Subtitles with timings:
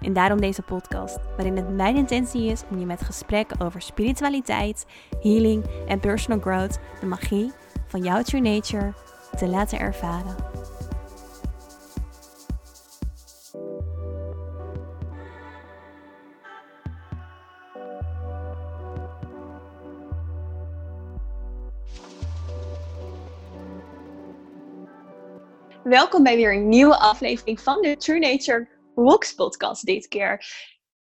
[0.00, 4.86] En daarom deze podcast, waarin het mijn intentie is om je met gesprekken over spiritualiteit,
[5.22, 7.52] healing en personal growth de magie
[7.86, 8.92] van jouw true nature
[9.36, 10.36] te laten ervaren.
[25.82, 30.46] Welkom bij weer een nieuwe aflevering van de True Nature Rocks podcast dit keer.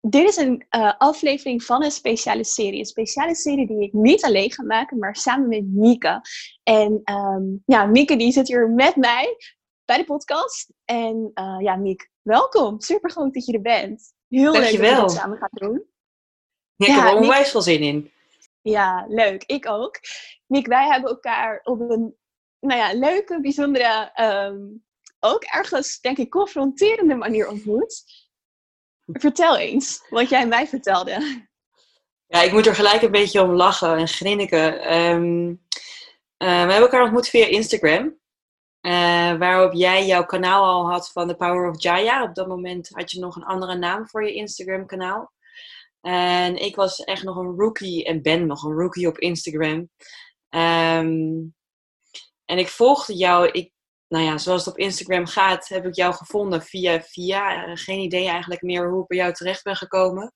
[0.00, 2.78] Dit is een uh, aflevering van een speciale serie.
[2.78, 6.20] Een speciale serie die ik niet alleen ga maken, maar samen met Mieke.
[6.62, 9.36] En um, ja, Mieke die zit hier met mij
[9.84, 10.72] bij de podcast.
[10.84, 12.80] En uh, ja, Mieke, welkom.
[12.80, 14.12] Super goed dat je er bent.
[14.28, 14.80] Heel Dankjewel.
[14.80, 15.84] leuk dat we het samen gaan doen.
[16.76, 18.10] Ja, ik heb er onwijs veel zin in.
[18.62, 19.44] Ja, leuk.
[19.44, 20.00] Ik ook.
[20.46, 22.16] Miek, wij hebben elkaar op een
[22.60, 24.84] nou ja, leuke, bijzondere, um,
[25.20, 28.02] ook ergens, denk ik, confronterende manier ontmoet.
[29.06, 31.46] Vertel eens wat jij mij vertelde.
[32.26, 34.94] Ja, ik moet er gelijk een beetje om lachen en grinniken.
[34.96, 35.56] Um, uh,
[36.38, 38.18] we hebben elkaar ontmoet via Instagram.
[38.80, 42.22] Uh, waarop jij jouw kanaal al had van The Power of Jaya.
[42.22, 45.32] Op dat moment had je nog een andere naam voor je Instagram kanaal.
[46.00, 49.90] En ik was echt nog een rookie en ben nog een rookie op Instagram.
[50.48, 51.54] Um,
[52.44, 53.72] en ik volgde jou, ik,
[54.10, 57.68] nou ja, zoals het op Instagram gaat, heb ik jou gevonden via via.
[57.68, 60.34] Uh, geen idee eigenlijk meer hoe ik bij jou terecht ben gekomen.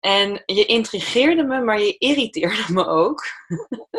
[0.00, 3.24] En je intrigeerde me, maar je irriteerde me ook.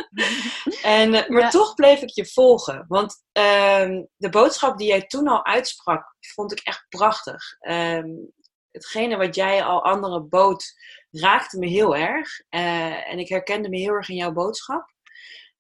[0.81, 1.50] en, uh, maar ja.
[1.50, 2.86] toch bleef ik je volgen.
[2.88, 7.43] Want uh, de boodschap die jij toen al uitsprak, vond ik echt prachtig.
[7.59, 8.32] Um,
[8.71, 10.73] hetgene wat jij al anderen bood,
[11.11, 12.42] raakte me heel erg.
[12.49, 14.93] Uh, en ik herkende me heel erg in jouw boodschap.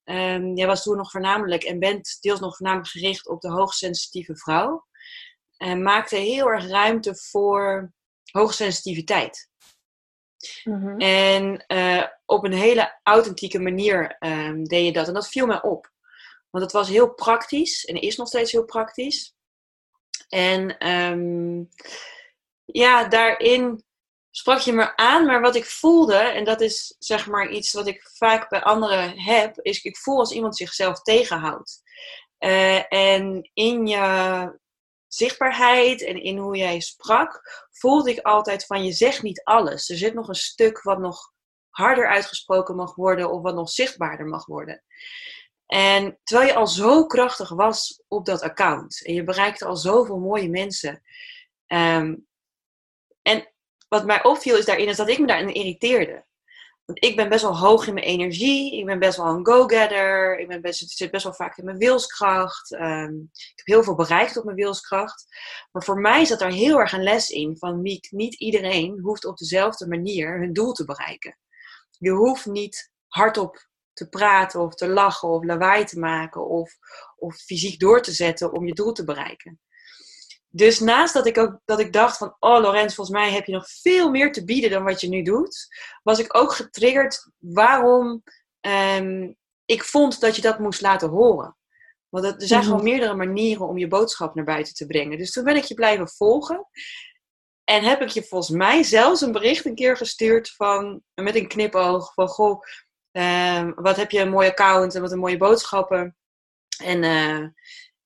[0.09, 4.35] Um, jij was toen nog voornamelijk en bent deels nog voornamelijk gericht op de hoogsensitieve
[4.35, 4.85] vrouw.
[5.57, 7.93] En maakte heel erg ruimte voor
[8.31, 9.49] hoogsensitiviteit.
[10.63, 10.99] Mm-hmm.
[10.99, 15.07] En uh, op een hele authentieke manier um, deed je dat.
[15.07, 15.91] En dat viel mij op.
[16.49, 19.35] Want het was heel praktisch en is nog steeds heel praktisch.
[20.27, 21.69] En um,
[22.65, 23.83] ja, daarin
[24.39, 27.87] sprak je me aan, maar wat ik voelde, en dat is zeg maar iets wat
[27.87, 31.81] ik vaak bij anderen heb, is ik voel als iemand zichzelf tegenhoudt.
[32.39, 34.59] Uh, en in je
[35.07, 37.41] zichtbaarheid en in hoe jij sprak,
[37.71, 39.89] voelde ik altijd van je zegt niet alles.
[39.89, 41.31] Er zit nog een stuk wat nog
[41.69, 44.83] harder uitgesproken mag worden of wat nog zichtbaarder mag worden.
[45.65, 50.19] En terwijl je al zo krachtig was op dat account en je bereikte al zoveel
[50.19, 51.01] mooie mensen.
[51.67, 52.27] Um,
[53.21, 53.53] en
[53.89, 56.27] wat mij opviel is daarin is dat ik me daarin irriteerde.
[56.85, 58.77] Want ik ben best wel hoog in mijn energie.
[58.77, 60.39] Ik ben best wel een go-getter.
[60.39, 62.71] Ik ben best, zit best wel vaak in mijn wilskracht.
[62.71, 65.25] Um, ik heb heel veel bereikt op mijn wilskracht.
[65.71, 69.37] Maar voor mij zat daar heel erg een les in van niet iedereen hoeft op
[69.37, 71.37] dezelfde manier hun doel te bereiken.
[71.97, 76.73] Je hoeft niet hardop te praten of te lachen of lawaai te maken of,
[77.15, 79.59] of fysiek door te zetten om je doel te bereiken.
[80.51, 83.51] Dus naast dat ik ook dat ik dacht van, oh Lorenz, volgens mij heb je
[83.51, 85.67] nog veel meer te bieden dan wat je nu doet,
[86.03, 88.23] was ik ook getriggerd waarom
[88.61, 91.57] um, ik vond dat je dat moest laten horen.
[92.09, 92.63] Want er zijn mm-hmm.
[92.63, 95.17] gewoon meerdere manieren om je boodschap naar buiten te brengen.
[95.17, 96.67] Dus toen ben ik je blijven volgen.
[97.63, 101.47] En heb ik je volgens mij zelfs een bericht een keer gestuurd van, met een
[101.47, 102.61] knipoog van, goh,
[103.11, 106.17] um, wat heb je een mooie account en wat een mooie boodschappen.
[106.83, 107.47] En uh,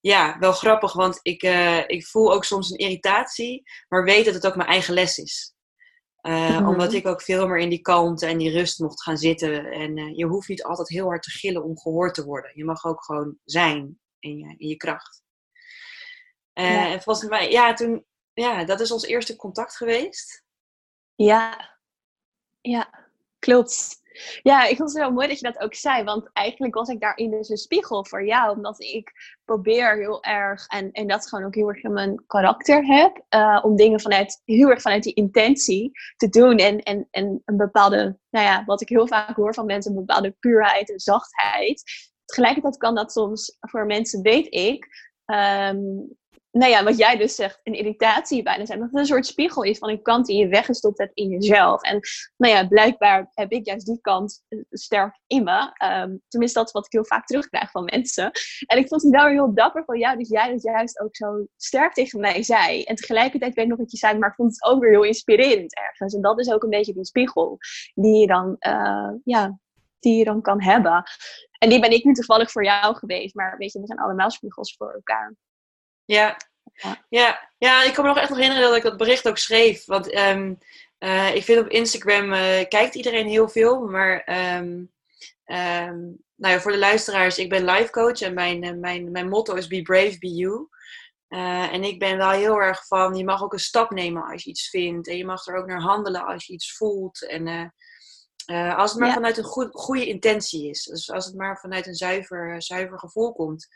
[0.03, 4.34] ja, wel grappig, want ik, uh, ik voel ook soms een irritatie, maar weet dat
[4.34, 5.56] het ook mijn eigen les is.
[6.22, 6.68] Uh, mm-hmm.
[6.68, 9.66] Omdat ik ook veel meer in die kalmte en die rust mocht gaan zitten.
[9.66, 12.52] En uh, je hoeft niet altijd heel hard te gillen om gehoord te worden.
[12.53, 15.23] Je mag ook gewoon zijn in je, in je kracht.
[16.53, 16.91] Ja.
[16.91, 20.44] En volgens mij, ja, toen, ja, dat is ons eerste contact geweest.
[21.16, 21.78] Ja,
[22.61, 23.09] ja,
[23.40, 24.02] klopt.
[24.41, 26.03] Ja, ik vond het wel mooi dat je dat ook zei.
[26.03, 28.55] Want eigenlijk was ik daarin dus een spiegel voor jou.
[28.55, 29.11] Omdat ik
[29.45, 33.59] probeer heel erg, en, en dat gewoon ook heel erg in mijn karakter heb, uh,
[33.63, 36.57] om dingen vanuit, heel erg vanuit die intentie te doen.
[36.57, 40.05] En, en, en een bepaalde, nou ja, wat ik heel vaak hoor van mensen, een
[40.05, 41.83] bepaalde puurheid en zachtheid.
[42.25, 44.87] Tegelijkertijd kan dat soms voor mensen, weet ik,
[45.25, 46.17] um,
[46.53, 48.79] nou ja, wat jij dus zegt, een irritatie bijna zijn.
[48.79, 51.82] Dat het een soort spiegel is van een kant die je weggestopt hebt in jezelf.
[51.82, 52.00] En
[52.38, 55.59] nou ja, blijkbaar heb ik juist die kant eh, sterk in me.
[55.61, 58.32] Um, tenminste, dat is wat ik heel vaak terugkrijg van mensen.
[58.66, 61.46] En ik vond het wel heel dapper van jou, dus jij dat juist ook zo
[61.58, 62.84] sterk tegen mij zei.
[62.84, 65.03] En tegelijkertijd weet ik nog wat je zei, maar ik vond het ook weer heel
[65.03, 66.14] inspirerend ergens.
[66.14, 67.58] En dat is ook een beetje die spiegel
[67.94, 69.59] die je dan, uh, ja,
[69.99, 71.03] die je dan kan hebben.
[71.59, 73.35] En die ben ik nu toevallig voor jou geweest.
[73.35, 75.35] Maar weet je, we zijn allemaal spiegels voor elkaar.
[76.05, 76.38] Ja.
[77.09, 77.50] Ja.
[77.58, 79.85] ja, ik kan me nog echt nog herinneren dat ik dat bericht ook schreef.
[79.85, 80.58] Want um,
[81.00, 83.88] uh, ik vind op Instagram uh, kijkt iedereen heel veel.
[83.88, 84.28] Maar
[84.58, 84.91] um,
[85.46, 89.29] um, nou ja, voor de luisteraars, ik ben life coach en mijn, uh, mijn, mijn
[89.29, 90.67] motto is be brave, be you.
[91.72, 94.49] en ik ben wel heel erg van, je mag ook een stap nemen als je
[94.49, 95.08] iets vindt.
[95.08, 97.28] En je mag er ook naar handelen als je iets voelt.
[97.28, 97.73] En
[98.51, 100.84] uh, als het maar vanuit een goed, goede intentie is.
[100.84, 103.67] Dus als het maar vanuit een zuiver, zuiver gevoel komt.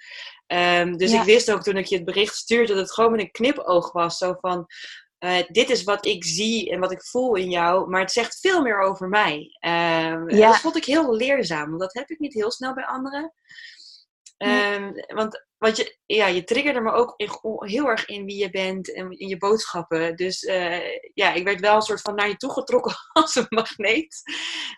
[0.47, 3.19] Um, dus ik wist ook toen ik je het bericht stuurde dat het gewoon met
[3.19, 4.17] een knipoog was.
[4.17, 4.65] Zo van,
[5.19, 7.89] uh, dit is wat ik zie en wat ik voel in jou.
[7.89, 9.57] Maar het zegt veel meer over mij.
[9.59, 10.47] Um, ja.
[10.47, 11.67] Dat vond ik heel leerzaam.
[11.67, 13.33] Want dat heb ik niet heel snel bij anderen.
[14.37, 17.13] Um, want want je, ja, je triggerde me ook
[17.65, 20.15] heel erg in wie je bent en in je boodschappen.
[20.15, 20.79] Dus uh,
[21.13, 24.21] ja, ik werd wel een soort van naar je toe getrokken als een magneet.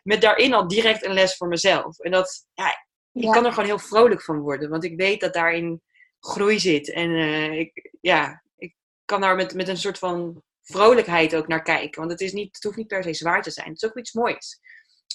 [0.04, 2.00] Met daarin al direct een les voor mezelf.
[2.00, 4.70] En dat, ja, ik kan er gewoon heel vrolijk van worden.
[4.70, 5.82] Want ik weet dat daarin
[6.20, 6.92] groei zit.
[6.92, 11.64] En uh, ik, ja, ik kan daar met, met een soort van vrolijkheid ook naar
[11.64, 12.00] kijken.
[12.00, 13.68] Want het, is niet, het hoeft niet per se zwaar te zijn.
[13.68, 14.60] Het is ook iets moois.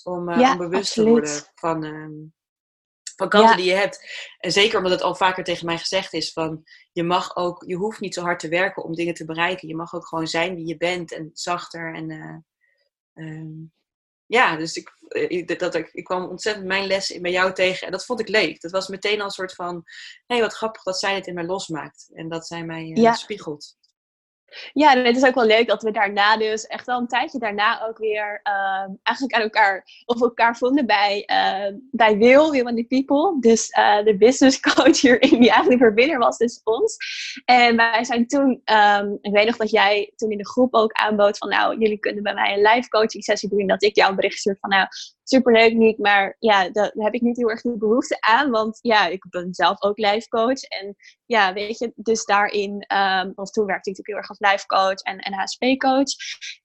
[0.03, 2.13] Om, uh, om bewust te worden van ehm,
[3.17, 4.09] van kanten die je hebt.
[4.39, 6.63] En zeker omdat het al vaker tegen mij gezegd is van
[6.93, 9.69] je mag ook, je hoeft niet zo hard te werken om dingen te bereiken.
[9.69, 11.95] Je mag ook gewoon zijn wie je bent en zachter.
[11.95, 13.73] En uh, um,
[14.27, 17.93] ja, dus ik, eh, dat, ik, ik kwam ontzettend mijn les bij jou tegen en
[17.93, 18.61] dat vond ik leuk.
[18.61, 19.83] Dat was meteen al een soort van,
[20.27, 22.11] hé hey, wat grappig dat zij het in mij losmaakt.
[22.13, 23.77] En dat zij mij uh, spiegelt.
[24.73, 27.39] Ja, en het is ook wel leuk dat we daarna dus echt wel een tijdje
[27.39, 32.67] daarna ook weer uh, eigenlijk aan elkaar of elkaar vonden bij, uh, bij Will, Will
[32.67, 33.37] and the People.
[33.41, 36.97] Dus uh, de business coach hierin die eigenlijk verbinder was tussen ons.
[37.45, 40.93] En wij zijn toen, um, ik weet nog dat jij toen in de groep ook
[40.93, 43.67] aanbood van nou, jullie kunnen bij mij een live coaching sessie doen.
[43.67, 44.87] Dat ik jou een bericht stuur van nou,
[45.25, 49.07] superleuk niet, maar ja, daar heb ik niet heel erg de behoefte aan, want ja,
[49.07, 53.91] ik ben zelf ook life coach en ja, weet je, dus daarin, um, toen werkte
[53.91, 56.13] ik natuurlijk heel erg als life coach en, en HSP-coach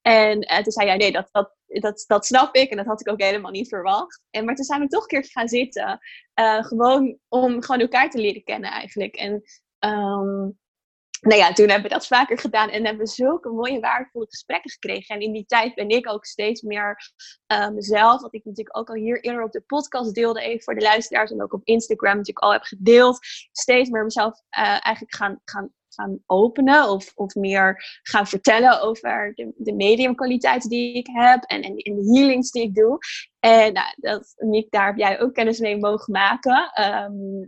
[0.02, 3.02] en uh, toen zei jij, nee, dat, dat, dat, dat snap ik en dat had
[3.02, 4.22] ik ook helemaal niet verwacht.
[4.30, 6.00] En, maar toen zijn we toch een keer gaan zitten,
[6.40, 9.16] uh, gewoon om gewoon elkaar te leren kennen eigenlijk.
[9.16, 9.44] En
[9.80, 10.60] um,
[11.20, 14.72] nou ja, toen hebben we dat vaker gedaan en hebben we zulke mooie, waardevolle gesprekken
[14.72, 15.16] gekregen.
[15.16, 17.12] En in die tijd ben ik ook steeds meer
[17.52, 20.76] uh, mezelf, wat ik natuurlijk ook al hier eerder op de podcast deelde, even voor
[20.76, 23.18] de luisteraars en ook op Instagram natuurlijk al heb gedeeld,
[23.52, 29.32] steeds meer mezelf uh, eigenlijk gaan, gaan, gaan openen of, of meer gaan vertellen over
[29.36, 32.98] de, de mediumkwaliteit die ik heb en, en, de healings die ik doe.
[33.40, 36.72] En nou, dat, Nick, daar heb jij ook kennis mee mogen maken.
[37.12, 37.46] Um,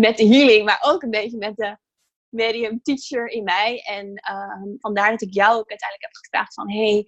[0.00, 1.76] met de healing, maar ook een beetje met de
[2.28, 3.82] medium teacher in mij.
[3.82, 6.70] En uh, vandaar dat ik jou ook uiteindelijk heb gevraagd van...
[6.70, 7.04] Hey,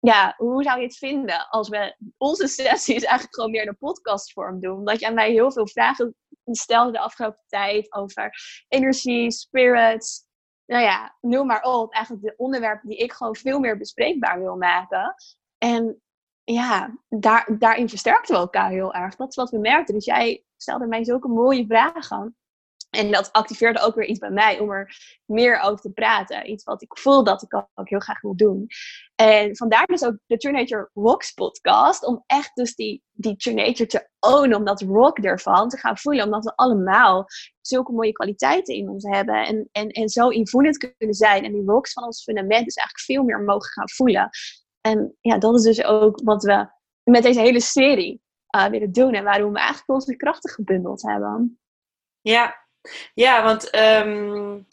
[0.00, 3.78] ja, hoe zou je het vinden als we onze sessies eigenlijk gewoon meer in een
[3.78, 4.78] podcastvorm doen?
[4.78, 8.30] Omdat je aan mij heel veel vragen stelde de afgelopen tijd over
[8.68, 10.26] energie, spirits.
[10.66, 11.92] Nou ja, noem maar op.
[11.92, 15.14] Eigenlijk de onderwerpen die ik gewoon veel meer bespreekbaar wil maken.
[15.58, 16.02] En
[16.44, 19.16] ja, daar, daarin versterkten we elkaar heel erg.
[19.16, 19.94] Dat is wat we merkten.
[19.94, 22.36] Dus jij stelde mij zulke mooie vragen.
[22.90, 26.50] En dat activeerde ook weer iets bij mij om er meer over te praten.
[26.50, 28.66] Iets wat ik voel dat ik ook heel graag wil doen.
[29.14, 32.04] En vandaar dus ook de True Nature Rocks podcast.
[32.04, 34.56] Om echt dus die, die True Nature te ownen.
[34.56, 36.24] Om dat rock ervan te gaan voelen.
[36.24, 37.26] Omdat we allemaal
[37.60, 39.46] zulke mooie kwaliteiten in ons hebben.
[39.46, 41.44] En, en, en zo invoelend kunnen zijn.
[41.44, 44.28] En die rocks van ons fundament dus eigenlijk veel meer mogen gaan voelen.
[44.80, 46.66] En ja, dat is dus ook wat we
[47.02, 48.22] met deze hele serie
[48.56, 49.12] uh, willen doen.
[49.12, 51.60] En waarom we eigenlijk onze krachten gebundeld hebben.
[52.20, 52.67] Ja,
[53.14, 54.66] ja, want um,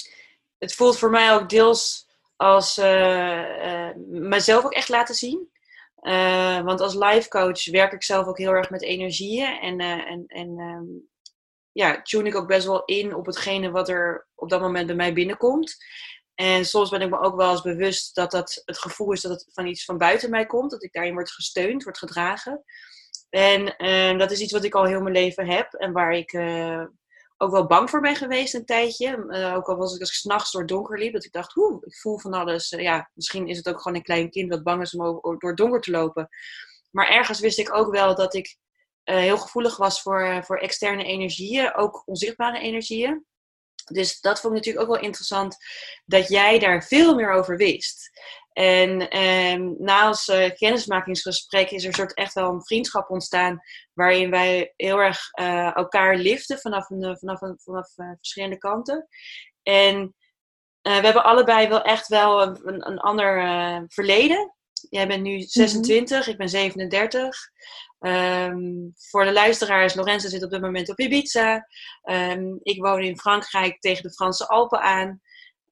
[0.57, 5.49] het voelt voor mij ook deels als uh, uh, mezelf ook echt laten zien.
[6.01, 9.59] Uh, want als life coach werk ik zelf ook heel erg met energieën.
[9.59, 11.09] En, en, en um,
[11.71, 14.95] ja, tune ik ook best wel in op hetgene wat er op dat moment bij
[14.95, 15.77] mij binnenkomt.
[16.35, 19.31] En soms ben ik me ook wel eens bewust dat dat het gevoel is dat
[19.31, 20.71] het van iets van buiten mij komt.
[20.71, 22.63] Dat ik daarin word gesteund, word gedragen.
[23.29, 25.73] En uh, dat is iets wat ik al heel mijn leven heb.
[25.73, 26.33] En waar ik
[27.37, 29.25] ook wel bang voor ben geweest een tijdje.
[29.27, 31.55] Uh, ook al was ik als ik s'nachts door het donker liep, dat ik dacht,
[31.55, 32.71] oeh, ik voel van alles.
[32.71, 35.49] Uh, ja, misschien is het ook gewoon een klein kind dat bang is om door
[35.49, 36.29] het donker te lopen.
[36.91, 38.57] Maar ergens wist ik ook wel dat ik
[39.05, 43.25] uh, heel gevoelig was voor, voor externe energieën, ook onzichtbare energieën.
[43.85, 45.57] Dus dat vond ik natuurlijk ook wel interessant,
[46.05, 48.09] dat jij daar veel meer over wist.
[48.55, 53.59] En eh, na ons kennismakingsgesprek is er soort echt wel een vriendschap ontstaan.
[53.93, 59.07] Waarin wij heel erg uh, elkaar liften vanaf, een, vanaf, een, vanaf verschillende kanten.
[59.63, 60.15] En
[60.81, 64.55] we hebben allebei wel echt wel een, een ander verleden.
[64.89, 66.29] Jij bent nu 26, mhm.
[66.29, 67.49] ik ben 37.
[67.99, 68.61] Um, ehm,
[68.95, 71.67] voor de luisteraars, Lorenzo zit op dit moment op Ibiza.
[72.03, 75.21] Um, ik woon in Frankrijk tegen de Franse Alpen aan.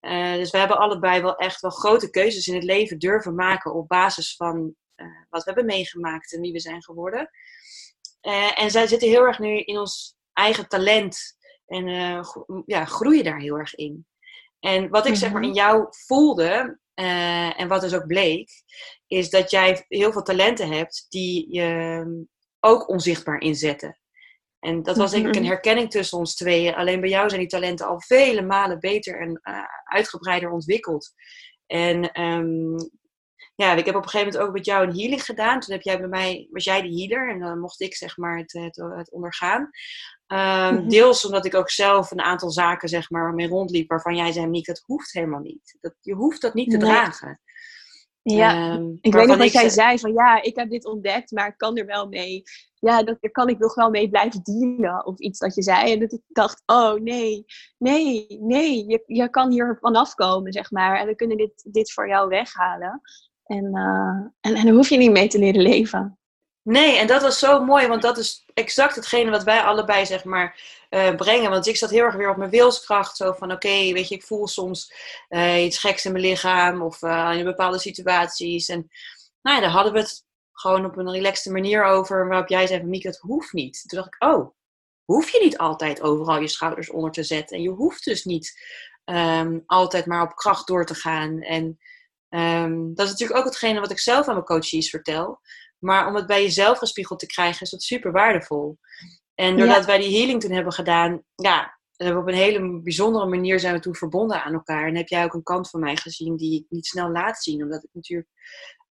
[0.05, 3.73] Uh, dus we hebben allebei wel echt wel grote keuzes in het leven durven maken
[3.73, 7.29] op basis van uh, wat we hebben meegemaakt en wie we zijn geworden.
[8.21, 11.17] Uh, en zij zitten heel erg nu in ons eigen talent
[11.65, 11.87] en
[12.65, 14.07] ja, groeien daar heel erg in.
[14.59, 15.49] En wat ik zeg maar mhm.
[15.49, 18.51] in jou voelde, en wat dus ook bleek,
[19.07, 22.11] is dat jij heel veel talenten hebt die je ehm,
[22.59, 23.97] ook onzichtbaar inzetten.
[24.63, 25.51] En dat was denk ik een mhm.
[25.51, 26.75] herkenning tussen ons tweeën.
[26.75, 31.13] Alleen bij jou zijn die talenten al vele malen beter en uh, uitgebreider ontwikkeld.
[31.65, 32.75] En um,
[33.55, 35.59] ja, ik heb op een gegeven moment ook met jou een healing gedaan.
[35.59, 38.37] Toen heb jij bij mij, was jij de healer en dan mocht ik zeg maar
[38.37, 39.69] het, het, het ondergaan.
[40.27, 44.31] Um, Deels omdat ik ook zelf een aantal zaken zeg maar waarmee rondliep waarvan jij
[44.31, 45.77] zei, Niek, dat hoeft helemaal niet.
[45.81, 47.39] Dat, je hoeft dat niet te dragen.
[48.23, 51.47] Ja, um, ik weet nog dat jij zei van ja, ik heb dit ontdekt, maar
[51.47, 52.43] ik kan er wel mee.
[52.79, 55.93] Ja, dat, daar kan ik nog wel mee blijven dealen of iets dat je zei.
[55.93, 57.45] En dat ik dacht, oh nee,
[57.77, 60.99] nee, nee, je, je kan hier vanaf komen, zeg maar.
[60.99, 63.01] En we kunnen dit, dit voor jou weghalen.
[63.43, 66.17] En, uh, en, en dan hoef je niet mee te leren leven.
[66.63, 70.23] Nee, en dat was zo mooi, want dat is exact hetgene wat wij allebei zeg
[70.23, 71.49] maar uh, brengen.
[71.49, 73.17] Want ik zat heel erg weer op mijn wilskracht.
[73.17, 74.93] Zo van oké, weet je, ik voel soms
[75.29, 78.69] uh, iets geks in mijn lichaam of uh, in bepaalde situaties.
[78.69, 78.89] En
[79.41, 82.27] nou ja, daar hadden we het gewoon op een relaxte manier over.
[82.27, 83.83] Waarop jij zei van Mieke, het hoeft niet.
[83.87, 84.55] Toen dacht ik, oh,
[85.03, 87.57] hoef je niet altijd overal je schouders onder te zetten.
[87.57, 88.53] En je hoeft dus niet
[89.05, 91.41] um, altijd maar op kracht door te gaan.
[91.41, 91.79] En
[92.29, 95.39] um, dat is natuurlijk ook hetgene wat ik zelf aan mijn coaches vertel.
[95.83, 98.77] Maar om het bij jezelf gespiegeld te krijgen, is dat super waardevol.
[99.35, 103.59] En doordat wij die healing toen hebben gedaan, ja, we op een hele bijzondere manier
[103.59, 104.87] zijn we toen verbonden aan elkaar.
[104.87, 107.63] En heb jij ook een kant van mij gezien die ik niet snel laat zien.
[107.63, 108.29] Omdat ik natuurlijk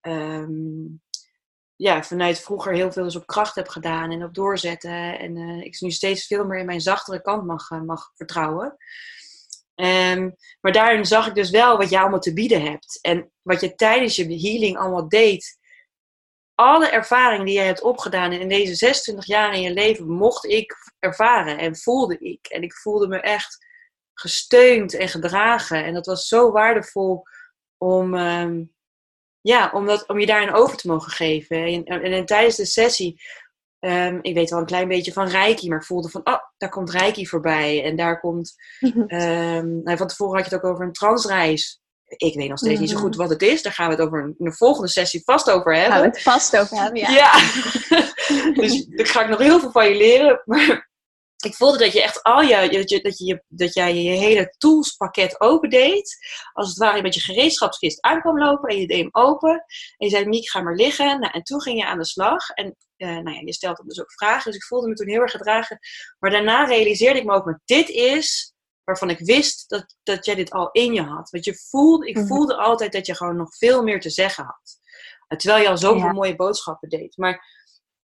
[0.01, 1.03] um,
[1.77, 5.19] ja, vanuit vroeger heel veel dus op kracht heb gedaan en op doorzetten.
[5.19, 8.77] En uh, ik nu steeds veel meer in mijn zachtere kant mag, uh, mag vertrouwen.
[9.75, 12.99] Um, maar daarin zag ik dus wel wat jij allemaal te bieden hebt.
[13.01, 15.61] En wat je tijdens je healing allemaal deed
[16.55, 20.75] alle ervaring die jij hebt opgedaan in deze 26 jaar in je leven, mocht ik
[20.99, 22.47] ervaren en voelde ik.
[22.47, 23.67] En ik voelde me echt
[24.15, 25.85] gesteund en gedragen.
[25.85, 27.23] En dat was zo waardevol
[27.79, 28.75] om, um,
[29.41, 31.65] ja, om, dat, om je daarin over te mogen geven.
[31.65, 33.23] En, en, en tijdens de sessie,
[33.81, 36.71] um, ik weet wel een klein beetje van Reiki, maar ik voelde van, oh, daar
[36.71, 37.85] komt Reiki voorbij.
[37.85, 38.55] En daar komt,
[39.07, 41.82] um, van tevoren had je het ook over een transreis
[42.17, 43.21] ik weet nog steeds niet zo goed mhm.
[43.21, 43.63] wat het is.
[43.63, 45.93] Daar gaan we het over een, volgende sessie vast over hebben.
[45.93, 47.11] Gaan we het vast over hebben, ja.
[47.11, 47.33] ja.
[48.61, 50.43] dus daar ga ik nog heel veel van je leren.
[50.45, 50.91] Maar
[51.45, 54.55] ik voelde dat je echt al je, dat, je, dat, je, dat jij je hele
[54.59, 56.17] toolspakket opendeed.
[56.53, 59.51] Als het ware met je gereedschapskist aankwam lopen en je deed hem open.
[59.51, 61.21] En je zei, Miek, ga maar liggen.
[61.21, 62.49] Nou, en toen ging je aan de slag.
[62.49, 64.45] En uh, nou ja, je stelde dus ook vragen.
[64.45, 65.79] Dus ik voelde me toen heel erg gedragen.
[66.19, 68.52] Maar daarna realiseerde ik me ook, maar dit is
[68.85, 71.31] waarvan ik wist dat, dat jij dit al in je had.
[71.31, 72.27] Want je voelde, ik mhm.
[72.27, 74.81] voelde altijd dat je gewoon nog veel meer te zeggen had.
[75.39, 77.17] Terwijl je al zoveel mooie boodschappen deed.
[77.17, 77.45] Maar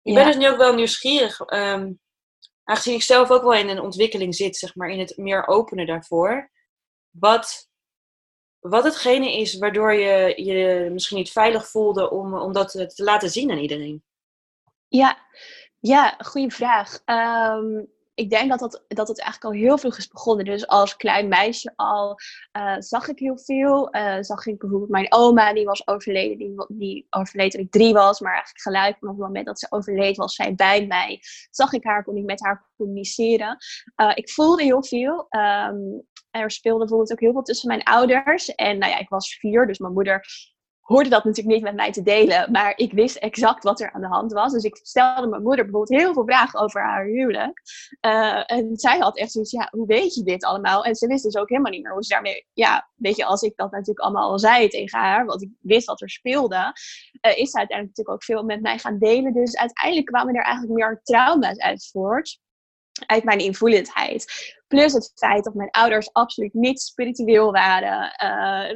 [0.01, 1.39] ik ben dus nu ook wel nieuwsgierig.
[1.39, 2.00] Um,
[2.63, 5.86] aangezien ik zelf ook wel in een ontwikkeling zit, zeg maar, in het meer openen
[5.86, 6.51] daarvoor.
[7.10, 7.70] Wat,
[8.60, 13.30] wat hetgene is waardoor je je misschien niet veilig voelde om, om dat te laten
[13.30, 14.03] zien aan iedereen.
[14.88, 15.27] Ja,
[15.80, 17.01] ja goede vraag.
[17.06, 20.46] Um, ik denk dat, dat, dat het eigenlijk al heel vroeg is begonnen.
[20.46, 22.15] Dus als klein meisje al
[22.58, 23.96] uh, zag ik heel veel.
[23.96, 26.38] Uh, zag ik bijvoorbeeld mijn oma, die was overleden.
[26.38, 28.20] Die, die overleed toen ik drie was.
[28.20, 31.20] Maar eigenlijk gelijk op het moment dat ze overleed, was zij bij mij.
[31.50, 33.58] Zag ik haar, kon ik met haar communiceren.
[33.96, 35.27] Uh, ik voelde heel veel.
[35.29, 38.55] Um, er speelde bijvoorbeeld ook heel veel tussen mijn ouders.
[38.55, 40.25] En nou ja, ik was vier, dus mijn moeder
[40.84, 44.02] hoorde dat natuurlijk niet met mij te delen, maar ik wist exact wat er aan
[44.02, 44.52] de hand was.
[44.52, 47.62] Dus ik stelde mijn moeder bijvoorbeeld heel veel vragen over haar huwelijk.
[48.02, 50.86] Uh, en zij had echt zoiets, ja, hoe weet je dit allemaal?
[50.86, 53.42] En ze wist dus ook helemaal niet meer hoe ze daarmee, ja, weet je, als
[53.42, 57.38] ik dat natuurlijk allemaal al zei tegen haar, want ik wist wat er speelde, uh,
[57.38, 59.34] is ze uiteindelijk natuurlijk ook veel met mij gaan delen.
[59.34, 62.42] Dus uiteindelijk kwamen er eigenlijk meer trauma's uit voort
[63.06, 64.25] uit mijn invoelendheid.
[64.74, 68.12] Plus het feit dat mijn ouders absoluut niet spiritueel waren.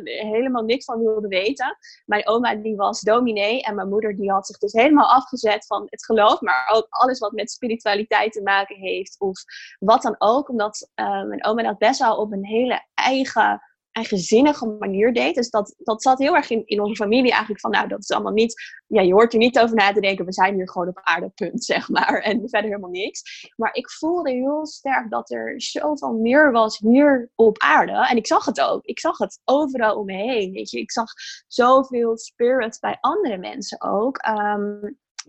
[0.04, 1.77] helemaal niks van wilden weten.
[2.06, 3.62] Mijn oma die was dominee.
[3.62, 6.42] En mijn moeder die had zich dus helemaal afgezet van het geloof.
[6.42, 9.20] Maar ook alles wat met spiritualiteit te maken heeft.
[9.20, 9.44] Of
[9.80, 10.50] wat dan ook.
[10.50, 13.62] Omdat mijn oma dat best wel op een hele eigen
[13.98, 15.36] eigenzinnige manier deed.
[15.36, 18.12] Dus dat, dat zat heel erg in, in onze familie eigenlijk van, nou, dat is
[18.12, 20.88] allemaal niet, ja, je hoort er niet over na te denken, we zijn hier gewoon
[20.88, 22.22] op aarde, punt, zeg maar.
[22.22, 23.51] En verder helemaal niks.
[23.56, 28.08] Maar ik voelde heel sterk dat er zoveel meer was hier op aarde.
[28.08, 28.86] En ik zag het ook.
[28.86, 30.80] Ik zag het overal om me heen, weet je.
[30.80, 31.08] Ik zag
[31.48, 34.18] zoveel spirits bij andere mensen ook.
[34.18, 34.80] Ehm,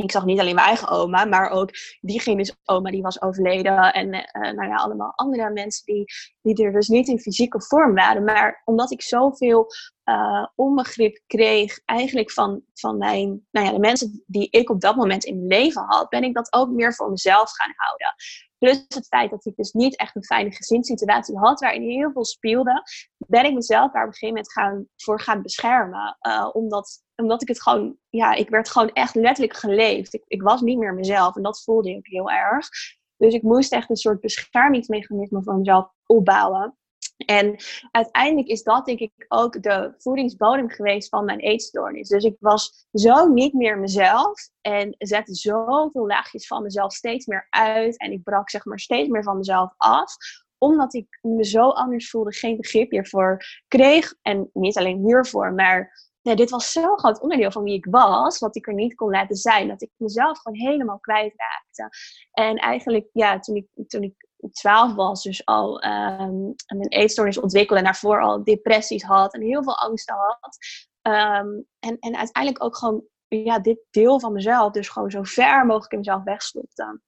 [0.04, 3.92] ik zag niet alleen mijn eigen oma, maar ook diegene's oma die was overleden.
[3.92, 6.04] En uh, nou ja, allemaal andere mensen die,
[6.42, 8.24] die er dus niet in fysieke vorm waren.
[8.24, 9.66] Maar omdat ik zoveel
[10.04, 14.96] uh, onbegrip kreeg eigenlijk van, van mijn, nou ja, de mensen die ik op dat
[14.96, 18.14] moment in mijn leven had, ben ik dat ook meer voor mezelf gaan houden.
[18.58, 22.24] Plus het feit dat ik dus niet echt een fijne gezinssituatie had, waarin heel veel
[22.24, 22.82] speelde,
[23.16, 26.16] ben ik mezelf daar op een gegeven moment gaan, voor gaan beschermen.
[26.20, 30.14] Uh, omdat, omdat ik het gewoon, ja, ik werd gewoon echt letterlijk geleefd.
[30.14, 32.68] Ik, ik was niet meer mezelf en dat voelde ik heel erg.
[33.16, 36.76] Dus ik moest echt een soort beschermingsmechanisme voor mezelf opbouwen.
[37.26, 37.56] En
[37.90, 42.08] uiteindelijk is dat denk ik ook de voedingsbodem geweest van mijn eetstoornis.
[42.08, 47.46] Dus ik was zo niet meer mezelf en zette zoveel laagjes van mezelf steeds meer
[47.50, 47.98] uit.
[47.98, 50.16] En ik brak zeg maar steeds meer van mezelf af
[50.58, 54.14] omdat ik me zo anders voelde, geen begrip hiervoor kreeg.
[54.22, 58.56] En niet alleen hiervoor, maar dit was zo'n groot onderdeel van wie ik was, wat
[58.56, 59.68] ik er niet kon laten zijn.
[59.68, 61.88] Dat ik mezelf gewoon helemaal kwijtraakte.
[62.32, 67.80] En eigenlijk, ja, toen ik, toen ik 12 was, dus al um, een eetstoornis ontwikkelde
[67.80, 70.58] en daarvoor al depressies had en heel veel angsten had.
[71.02, 75.66] Um, en, en uiteindelijk ook gewoon ja, dit deel van mezelf, dus gewoon zo ver
[75.66, 77.00] mogelijk in mezelf wegstopte.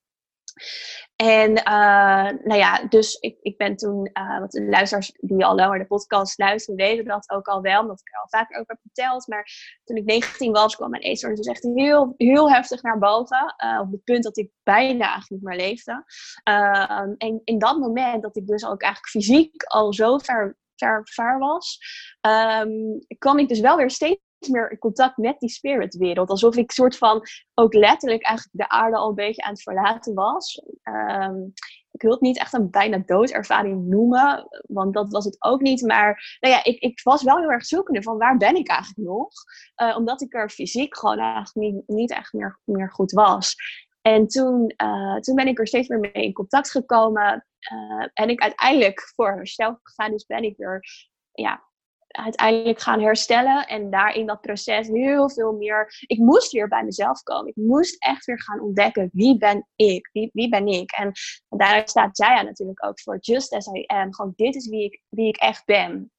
[1.17, 5.55] En uh, nou ja, dus ik, ik ben toen, uh, want de luisteraars die al
[5.55, 8.81] langer de podcast luisteren, weten dat ook al wel, omdat ik al vaker over heb
[8.83, 9.27] verteld.
[9.27, 9.51] Maar
[9.85, 13.55] toen ik 19 was, kwam mijn eetstoornis dus echt heel, heel heftig naar boven.
[13.65, 16.05] Uh, op het punt dat ik bijna eigenlijk niet meer leefde.
[16.43, 21.01] Ehm, en in dat moment dat ik dus ook eigenlijk fysiek al zo ver, ver,
[21.05, 21.79] ver was,
[22.21, 26.31] um, kwam ik dus wel weer steeds meer in contact met die spiritwereld.
[26.31, 27.23] Alsof ik soort van
[27.55, 30.63] ook letterlijk eigenlijk de aarde al een beetje aan het verlaten was.
[30.83, 31.53] Um,
[31.91, 35.83] ik wil het niet echt een bijna doodervaring noemen, want dat was het ook niet.
[35.83, 39.09] Maar nou ja, ik, ik was wel heel erg zoekende van waar ben ik eigenlijk
[39.09, 39.29] nog?
[39.77, 43.55] Uh, omdat ik er fysiek gewoon eigenlijk niet, echt meer, meer goed was.
[44.03, 47.47] En toen, uh, toen ben ik er steeds meer mee in contact gekomen.
[47.73, 50.11] Uh, en ik uiteindelijk voor herstel gegaan.
[50.11, 50.81] Dus ben ik er
[51.33, 51.70] ja,
[52.11, 53.67] uiteindelijk gaan herstellen.
[53.67, 56.05] En daar in dat proces heel veel meer.
[56.07, 57.49] Ik moest weer bij mezelf komen.
[57.49, 60.09] Ik moest echt weer gaan ontdekken wie ben ik?
[60.13, 60.91] Wie, wie ben ik?
[60.91, 61.13] En,
[61.49, 63.19] en daar staat Jaya natuurlijk ook voor.
[63.21, 64.15] Just as I am.
[64.15, 66.13] Gewoon dit is wie ik, wie ik echt ben.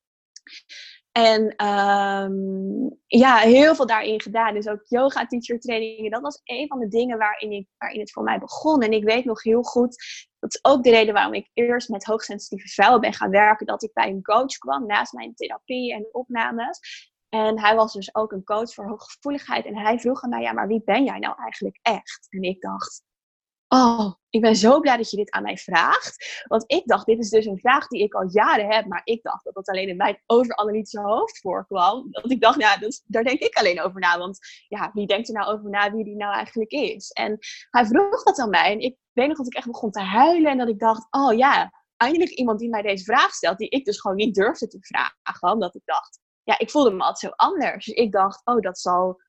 [1.12, 4.54] En um, ja, heel veel daarin gedaan.
[4.54, 6.12] Dus ook yoga teacher trainingen.
[6.12, 8.82] Dat was een van de dingen waarin, ik, waarin het voor mij begon.
[8.82, 9.96] En ik weet nog heel goed,
[10.40, 13.66] dat is ook de reden waarom ik eerst met hoogsensitieve vrouwen ben gaan werken.
[13.66, 16.80] Dat ik bij een coach kwam naast mijn therapie en opnames.
[17.30, 19.66] En hij was dus ook een coach voor hooggevoeligheid.
[19.66, 22.28] En hij vroeg aan mij, ja, maar wie ben jij nou eigenlijk echt?
[22.30, 23.04] En ik dacht,
[23.74, 26.44] Oh, ik ben zo blij dat je dit aan mij vraagt.
[26.48, 28.86] Want ik dacht, dit is dus een vraag die ik al jaren heb.
[28.86, 32.08] Maar ik dacht dat dat alleen in mijn overanalytische hoofd voorkwam.
[32.12, 34.18] Dat ik dacht, ja, dus, daar denk ik alleen over na.
[34.18, 37.12] Want ja, wie denkt er nou over na wie die nou eigenlijk is?
[37.12, 37.38] En
[37.70, 38.72] hij vroeg dat aan mij.
[38.72, 40.52] En ik weet nog dat ik echt begon te huilen.
[40.52, 43.58] En dat ik dacht, oh ja, eindelijk iemand die mij deze vraag stelt.
[43.58, 45.52] Die ik dus gewoon niet durfde te vragen.
[45.54, 47.86] Omdat ik dacht, ja, ik voelde me altijd zo anders.
[47.86, 49.22] Dus ik dacht, oh, dat zal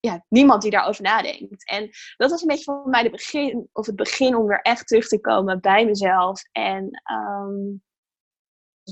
[0.00, 1.68] ja, niemand die daarover nadenkt.
[1.68, 4.86] En dat was een beetje voor mij de begin, of het begin om weer echt
[4.86, 6.42] terug te komen bij mezelf.
[6.52, 7.82] En um,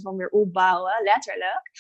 [0.03, 1.71] van weer opbouwen, letterlijk.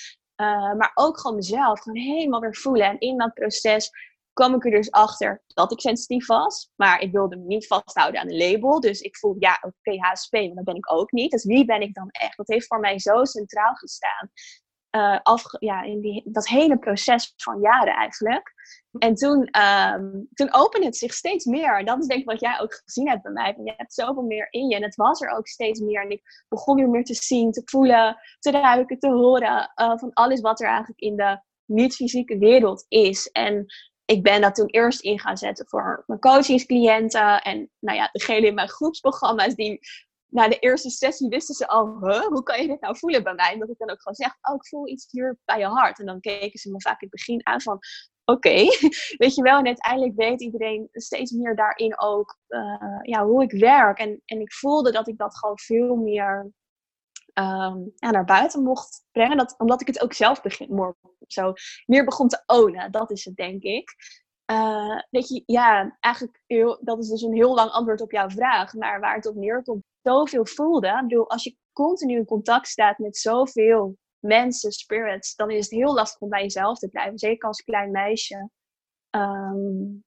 [0.40, 2.86] Uh, maar ook gewoon mezelf, gewoon helemaal weer voelen.
[2.86, 3.90] En in dat proces
[4.32, 6.70] kwam ik er dus achter dat ik sensitief was.
[6.76, 8.80] Maar ik wilde me niet vasthouden aan een label.
[8.80, 11.30] Dus ik voelde, ja, oké, HSP, maar dat ben ik ook niet.
[11.30, 12.36] Dus wie ben ik dan echt?
[12.36, 14.30] Dat heeft voor mij zo centraal gestaan.
[14.98, 18.54] Uh, ja, in die, dat hele proces van jaren eigenlijk.
[18.98, 21.84] En toen, um, toen opende het zich steeds meer.
[21.84, 23.54] Dat is denk ik wat jij ook gezien hebt bij mij.
[23.64, 24.76] Je hebt zoveel meer in je.
[24.76, 26.02] En het was er ook steeds meer.
[26.02, 29.72] En ik begon weer meer te zien, te voelen, te ruiken, te horen.
[29.76, 33.30] Uh, van alles wat er eigenlijk in de niet-fysieke wereld is.
[33.30, 33.66] En
[34.04, 37.42] ik ben dat toen eerst in gaan zetten voor mijn coachingscliënten.
[37.42, 39.78] En nou ja, degene in mijn groepsprogramma's die
[40.28, 41.86] na de eerste sessie wisten ze al,
[42.28, 43.52] hoe kan je dit nou voelen bij mij?
[43.52, 45.98] En dat ik dan ook gewoon zeg, oh, ik voel iets hier bij je hart.
[45.98, 47.78] En dan keken ze me vaak in het begin aan van,
[48.24, 48.64] oké,
[49.22, 49.58] weet je wel.
[49.58, 53.98] En uiteindelijk weet iedereen steeds meer daarin ook uh, ja, hoe ik werk.
[53.98, 56.52] En, en ik voelde dat ik dat gewoon veel meer
[57.32, 59.36] ehm, naar buiten mocht brengen.
[59.36, 60.94] Dat, omdat ik het ook zelf begin,
[61.26, 61.52] zo,
[61.86, 62.92] meer begon te ownen.
[62.92, 63.94] Dat is het, denk ik.
[64.50, 66.42] Uh, weet je, ja, eigenlijk,
[66.80, 68.74] dat is dus een heel lang antwoord op jouw vraag.
[68.74, 70.88] Maar waar het op neerkomt, zoveel voelde.
[70.88, 75.78] Ik bedoel, als je continu in contact staat met zoveel mensen, spirits, dan is het
[75.78, 77.18] heel lastig om bij jezelf te blijven.
[77.18, 78.50] Zeker als klein meisje.
[79.10, 80.04] Um,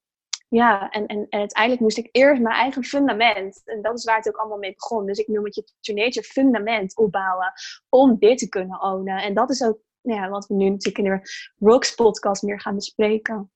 [0.48, 4.18] ja, en, en, en uiteindelijk moest ik eerst mijn eigen fundament, en dat is waar
[4.18, 5.06] het ook allemaal mee begon.
[5.06, 7.54] Dus ik noem het je nature fundament opbouwen
[7.90, 9.24] om dit te kunnen ownen.
[9.24, 11.22] En dat is ook ja, wat we nu natuurlijk in de
[11.60, 13.52] Rocks podcast meer gaan bespreken.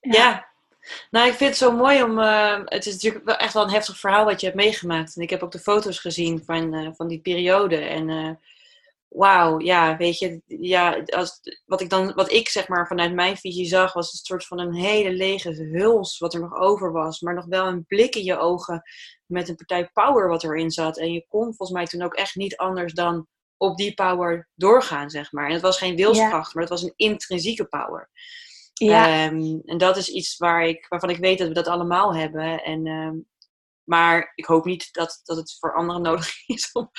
[0.00, 0.47] Ja.
[1.10, 3.70] Nou ik vind het zo mooi om, uh, het is natuurlijk wel echt wel een
[3.70, 5.16] heftig verhaal wat je hebt meegemaakt.
[5.16, 7.76] En ik heb ook de foto's gezien van, uh, van die periode.
[7.76, 8.30] En uh,
[9.08, 13.36] wauw, ja, weet je, ja, als, wat, ik dan, wat ik zeg maar vanuit mijn
[13.36, 17.20] visie zag, was een soort van een hele lege huls wat er nog over was.
[17.20, 18.82] Maar nog wel een blik in je ogen
[19.26, 20.98] met een partij power wat erin zat.
[20.98, 25.10] En je kon volgens mij toen ook echt niet anders dan op die power doorgaan,
[25.10, 25.46] zeg maar.
[25.46, 28.10] En het was geen wilskracht, maar het was een intrinsieke power.
[28.78, 29.26] Ja.
[29.26, 32.62] Um, en dat is iets waar ik, waarvan ik weet dat we dat allemaal hebben.
[32.62, 33.26] En um,
[33.88, 36.90] maar ik hoop niet dat, dat het voor anderen nodig is om,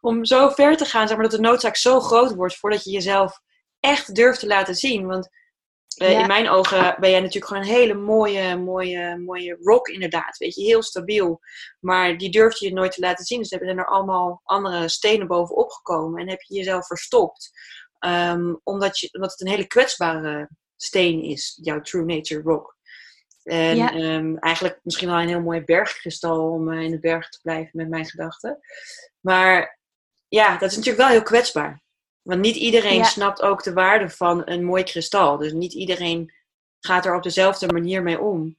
[0.00, 1.08] om zo ver te gaan.
[1.08, 3.40] Zeg maar dat de noodzaak zo groot wordt voordat je jezelf
[3.80, 5.06] echt durft te laten zien.
[5.06, 5.28] Want
[6.02, 10.36] uh, in mijn ogen ben jij natuurlijk gewoon een hele mooie, mooie, mooie rock inderdaad.
[10.36, 11.40] Weet je, heel stabiel.
[11.80, 13.38] Maar die durf je nooit te laten zien.
[13.38, 16.20] Dus hebben er allemaal andere stenen bovenop gekomen.
[16.20, 17.50] En heb je jezelf verstopt.
[18.06, 22.76] Um, omdat, je, omdat het een hele kwetsbare steen is, jouw True Nature Rock.
[23.42, 23.94] En ja.
[23.94, 27.70] um, eigenlijk misschien wel een heel mooi bergkristal om uh, in de berg te blijven
[27.72, 28.58] met mijn gedachten.
[29.20, 29.78] Maar
[30.28, 31.82] ja, dat is natuurlijk wel heel kwetsbaar.
[32.22, 33.04] Want niet iedereen ja.
[33.04, 35.36] snapt ook de waarde van een mooi kristal.
[35.36, 36.32] Dus niet iedereen
[36.80, 38.56] gaat er op dezelfde manier mee om.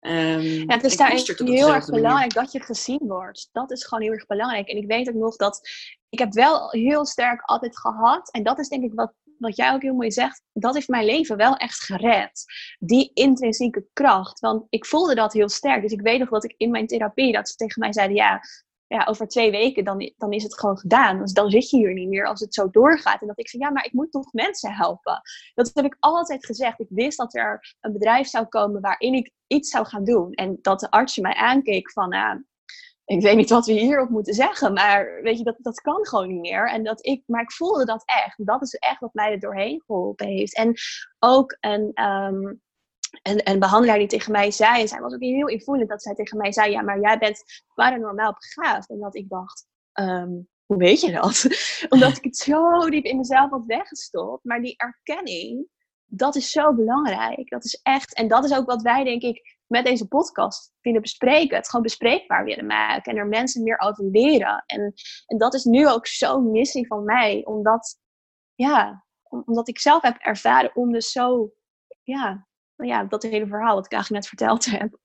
[0.00, 3.48] Um, ja, het is daar heel erg belangrijk dat je gezien wordt.
[3.52, 4.68] Dat is gewoon heel erg belangrijk.
[4.68, 5.68] En ik weet ook nog dat
[6.08, 8.30] ik heb wel heel sterk altijd gehad.
[8.30, 11.04] En dat is denk ik wat wat jij ook heel mooi zegt, dat heeft mijn
[11.04, 12.44] leven wel echt gered.
[12.78, 14.40] Die intrinsieke kracht.
[14.40, 15.82] Want ik voelde dat heel sterk.
[15.82, 18.40] Dus ik weet nog dat ik in mijn therapie, dat ze tegen mij zeiden, ja,
[18.86, 21.18] ja over twee weken dan, dan is het gewoon gedaan.
[21.18, 23.20] Dus dan zit je hier niet meer als het zo doorgaat.
[23.20, 25.20] En dat ik zei, ja, maar ik moet toch mensen helpen.
[25.54, 26.80] Dat heb ik altijd gezegd.
[26.80, 30.32] Ik wist dat er een bedrijf zou komen waarin ik iets zou gaan doen.
[30.32, 32.12] En dat de arts mij aankeek van,
[33.04, 36.28] ik weet niet wat we hierop moeten zeggen, maar weet je, dat, dat kan gewoon
[36.28, 36.70] niet meer.
[36.70, 38.46] En dat ik, maar ik voelde dat echt.
[38.46, 40.56] Dat is echt wat mij er doorheen geholpen heeft.
[40.56, 40.74] En
[41.18, 42.60] ook een, um,
[43.22, 46.14] een, een behandelaar die tegen mij zei, en zij was ook heel invoelend, dat zij
[46.14, 48.88] tegen mij zei, ja, maar jij bent paranormaal begaafd.
[48.88, 49.66] En dat ik dacht,
[50.00, 51.46] um, hoe weet je dat?
[51.88, 54.44] Omdat ik het zo diep in mezelf had weggestopt.
[54.44, 55.68] Maar die erkenning,
[56.04, 57.50] dat is zo belangrijk.
[57.50, 61.00] Dat is echt, en dat is ook wat wij, denk ik, met deze podcast willen
[61.00, 61.56] bespreken.
[61.56, 64.62] Het gewoon bespreekbaar willen maken en er mensen meer over leren.
[64.66, 64.94] En,
[65.26, 67.98] en dat is nu ook zo'n missie van mij, omdat,
[68.54, 69.04] ja,
[69.44, 71.52] omdat ik zelf heb ervaren om dus zo,
[72.02, 72.46] ja,
[72.76, 74.98] ja, dat hele verhaal wat ik eigenlijk net verteld heb.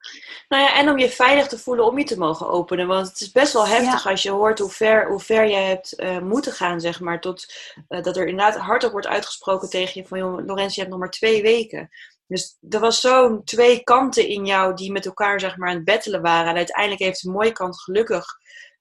[0.47, 2.87] Nou ja, en om je veilig te voelen om je te mogen openen.
[2.87, 5.99] Want het is best wel heftig als je hoort hoe ver, hoe ver je hebt
[5.99, 7.21] uh, moeten gaan, zeg maar.
[7.21, 7.53] Tot
[7.89, 10.99] uh, dat er inderdaad hardop wordt uitgesproken tegen je van, joh, Lorenz, je hebt nog
[10.99, 11.89] maar twee weken.
[12.29, 15.83] Dus er was zo'n twee kanten in jou die met elkaar zeg maar aan het
[15.85, 16.49] bettelen waren.
[16.49, 18.25] En uiteindelijk heeft de mooie kant gelukkig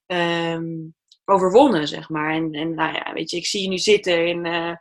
[0.07, 2.35] um, overwonnen, zeg maar.
[2.35, 4.73] En, en nou ja, weet je, ik zie je nu zitten in uh,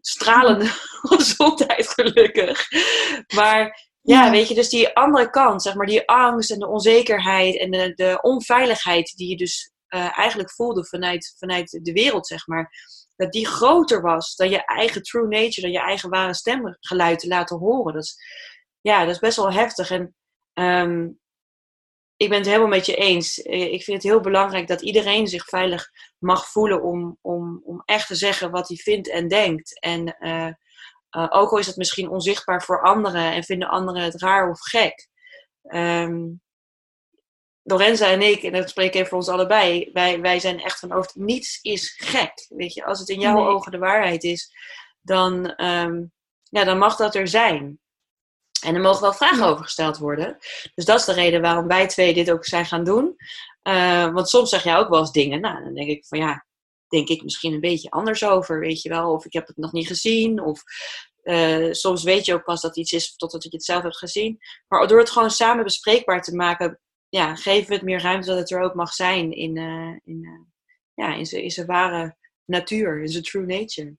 [0.00, 0.64] stralende
[1.16, 2.66] gezondheid, gelukkig.
[3.34, 6.68] Maar ja, ja, weet je, dus die andere kant, zeg maar, die angst en de
[6.68, 12.26] onzekerheid en de, de onveiligheid die je dus uh, eigenlijk voelde vanuit, vanuit de wereld,
[12.26, 12.70] zeg maar
[13.18, 17.28] dat die groter was dan je eigen true nature, dan je eigen ware stemgeluid te
[17.28, 17.94] laten horen.
[17.94, 18.16] Dat is,
[18.80, 19.90] ja, dat is best wel heftig.
[19.90, 20.14] En
[20.54, 21.18] um,
[22.16, 23.42] ik ben het helemaal met je eens.
[23.42, 27.82] Eh, ik vind het heel belangrijk dat iedereen zich veilig mag voelen om, om, om
[27.84, 29.80] echt te zeggen wat hij vindt en denkt.
[29.80, 30.52] En uh,
[31.16, 34.60] uh, ook al is het misschien onzichtbaar voor anderen en vinden anderen het raar of
[34.60, 35.08] gek.
[35.62, 36.40] Um,
[37.68, 40.78] Lorenza en ik, en dat spreek ik even voor ons allebei, wij, wij zijn echt
[40.78, 42.46] van over niets is gek.
[42.48, 43.44] Weet je, als het in jouw nee.
[43.44, 44.52] ogen de waarheid is,
[45.00, 47.80] dan, um, ja, dan mag dat er zijn.
[48.62, 50.38] En er mogen wel vragen over gesteld worden.
[50.74, 53.16] Dus dat is de reden waarom wij twee dit ook zijn gaan doen.
[53.62, 55.40] Uh, want soms zeg jij ook wel eens dingen.
[55.40, 56.46] Nou, dan denk ik van ja,
[56.88, 59.12] denk ik misschien een beetje anders over, weet je wel.
[59.12, 60.42] Of ik heb het nog niet gezien.
[60.42, 60.62] Of
[61.22, 64.38] uh, soms weet je ook pas dat iets is totdat je het zelf hebt gezien.
[64.68, 68.38] Maar door het gewoon samen bespreekbaar te maken, ja, geven we het meer ruimte dat
[68.38, 70.40] het er ook mag zijn in, uh, in, uh,
[70.94, 73.96] ja, in zijn, in zijn ware natuur, in zijn true nature.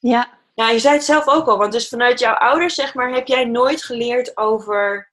[0.00, 0.36] Ja.
[0.54, 3.26] Ja, je zei het zelf ook al, want dus vanuit jouw ouders, zeg maar, heb
[3.26, 5.12] jij nooit geleerd over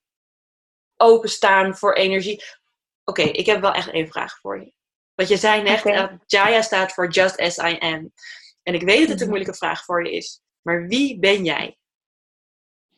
[0.97, 2.43] openstaan voor energie.
[3.03, 4.73] Oké, okay, ik heb wel echt één vraag voor je.
[5.15, 8.13] Want je zei net, uh, Jaya staat voor Just As I Am.
[8.63, 9.27] En ik weet dat het een Mhm.
[9.27, 10.41] moeilijke vraag voor je is.
[10.61, 11.77] Maar wie ben jij?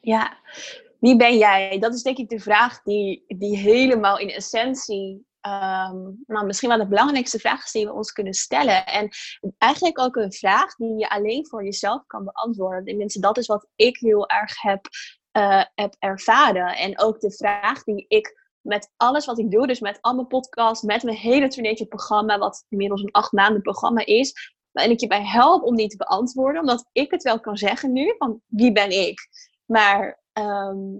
[0.01, 0.39] Ja,
[0.99, 1.79] wie ben jij?
[1.79, 6.77] Dat is denk ik de vraag die, die helemaal in essentie, ehm, nou, misschien wel
[6.77, 8.85] de belangrijkste vraag is die we ons kunnen stellen.
[8.85, 9.09] En
[9.57, 12.85] eigenlijk ook een vraag die je alleen voor jezelf kan beantwoorden.
[12.85, 14.87] Tenminste, dat is wat ik heel erg heb,
[15.31, 16.75] eh, heb ervaren.
[16.75, 20.27] En ook de vraag die ik met alles wat ik doe, dus met al mijn
[20.27, 24.99] podcasts, met mijn hele Teenager programma, wat inmiddels een acht maanden programma is, waarin ik
[24.99, 28.41] je bij help om die te beantwoorden, omdat ik het wel kan zeggen nu, van
[28.45, 29.19] wie ben ik?
[29.65, 30.99] Maar ehm,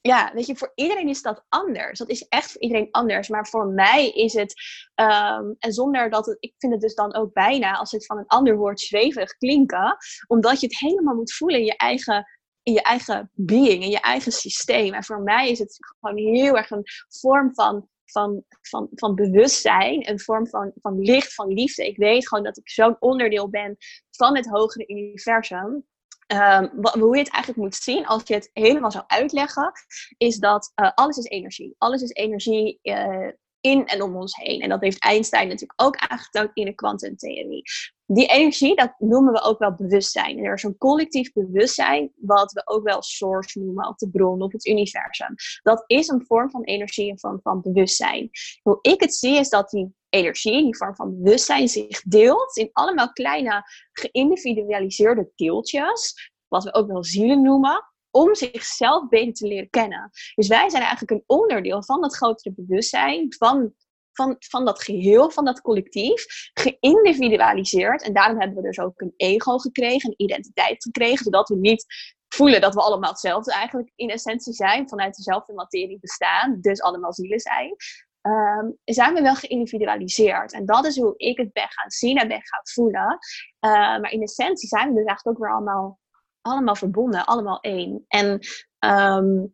[0.00, 1.98] ja, weet je, voor iedereen is dat anders.
[1.98, 3.28] Dat is echt voor iedereen anders.
[3.28, 4.54] Maar voor mij is het,
[4.94, 8.18] ehm, en zonder dat het, ik vind het dus dan ook bijna als het van
[8.18, 9.96] een ander woord zweverig klinken,
[10.26, 12.26] omdat je het helemaal moet voelen in je eigen,
[12.62, 14.94] in je eigen being, in je eigen systeem.
[14.94, 16.84] En voor mij is het gewoon heel erg een
[17.20, 21.86] vorm van, van, van, van bewustzijn, een vorm van, van licht, van liefde.
[21.86, 23.76] Ik weet gewoon dat ik zo'n onderdeel ben
[24.10, 25.86] van het hogere universum.
[26.26, 29.72] Ehm, hoe je het eigenlijk moet zien, als je het helemaal zou uitleggen,
[30.16, 31.74] is dat eh, alles is energie.
[31.78, 33.28] Alles is energie eh,
[33.66, 34.60] in en om ons heen.
[34.60, 37.62] En dat heeft Einstein natuurlijk ook aangetoond in de kwantumtheorie.
[38.06, 40.38] Die energie, dat noemen we ook wel bewustzijn.
[40.38, 44.42] En er is een collectief bewustzijn, wat we ook wel source noemen, of de bron,
[44.42, 45.34] of het universum.
[45.62, 48.30] Dat is een vorm van energie, een vorm van bewustzijn.
[48.62, 52.70] Hoe ik het zie, is dat die energie, die vorm van bewustzijn, zich deelt in
[52.72, 57.84] allemaal kleine geïndividualiseerde deeltjes, wat we ook wel zielen noemen,
[58.16, 60.10] om zichzelf beter te leren kennen.
[60.34, 63.74] Dus wij zijn eigenlijk een onderdeel van dat grotere bewustzijn, van,
[64.12, 66.24] van, van dat geheel, van dat collectief,
[66.54, 68.02] geïndividualiseerd.
[68.02, 71.84] En daarom hebben we dus ook een ego gekregen, een identiteit gekregen, zodat we niet
[72.28, 77.12] voelen dat we allemaal hetzelfde eigenlijk in essentie zijn, vanuit dezelfde materie bestaan, dus allemaal
[77.12, 77.76] zielen zijn.
[78.20, 80.52] Ehm, zijn we wel geïndividualiseerd.
[80.52, 83.18] En dat is hoe ik het ben gaan zien en ben gaan voelen.
[83.58, 85.98] Eh, maar in essentie zijn we dus eigenlijk ook weer allemaal,
[86.46, 88.04] allemaal verbonden, allemaal één.
[88.08, 88.38] En,
[88.78, 89.44] ehm,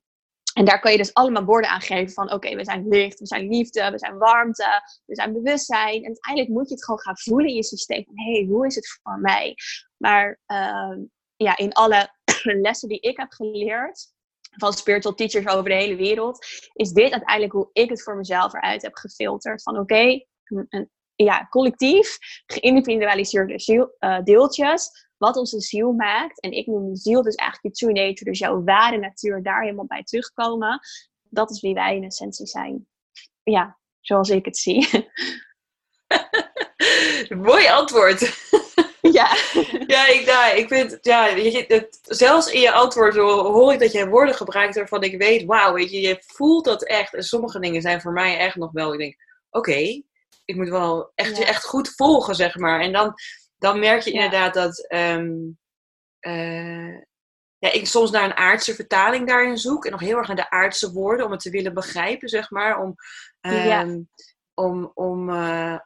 [0.54, 3.26] en daar kan je dus allemaal woorden aan geven van oké, we zijn licht, we
[3.26, 5.96] zijn liefde, we zijn warmte, we zijn bewustzijn.
[5.96, 8.74] En uiteindelijk moet je het gewoon gaan voelen in je systeem hé, hey, hoe is
[8.74, 9.54] het voor mij?
[9.96, 11.00] Maar ehm,
[11.36, 12.10] ja, in alle
[12.66, 14.12] lessen die ik heb geleerd,
[14.56, 18.54] van spiritual teachers over de hele wereld, is dit uiteindelijk hoe ik het voor mezelf
[18.54, 19.62] eruit heb gefilterd.
[19.62, 20.24] Van oké,
[20.68, 26.40] een- ja, collectief, geïndividualiseerde eh, deeltjes, wat onze ziel maakt.
[26.40, 29.62] En ik noem de ziel dus eigenlijk je true nature, dus jouw ware natuur, daar
[29.62, 30.80] helemaal bij terugkomen.
[31.28, 32.86] Dat is wie wij in essentie zijn.
[33.42, 34.88] Ja, zoals ik het zie.
[37.48, 38.20] Mooi antwoord.
[39.18, 39.36] ja.
[39.86, 43.78] Ja, ik, ja, ik vind, ja, je, het, zelfs in je antwoord ho- hoor ik
[43.80, 47.14] dat je woorden gebruikt waarvan ik weet, wauw, weet je, je voelt dat echt.
[47.14, 49.16] En sommige dingen zijn voor mij echt nog wel, ik denk,
[49.50, 50.02] oké,
[50.44, 51.44] ik moet wel echt, Ja.
[51.44, 52.80] echt goed volgen, zeg maar.
[52.80, 53.14] En dan,
[53.62, 54.24] dan merk je Ja.
[54.24, 55.34] inderdaad dat ehm,
[56.18, 56.94] eh,
[57.58, 59.84] ja, ik soms naar een aardse vertaling daarin zoek.
[59.84, 62.80] En nog heel erg naar de aardse woorden om het te willen begrijpen, zeg maar.
[62.80, 62.94] Om,
[63.40, 63.80] Ja.
[63.80, 64.00] ehm,
[64.54, 65.78] om, om, eh,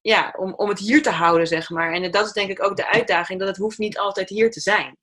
[0.00, 1.92] ja, om, om het hier te houden, zeg maar.
[1.92, 4.60] En dat is denk ik ook de uitdaging, dat het hoeft niet altijd hier te
[4.60, 4.96] zijn.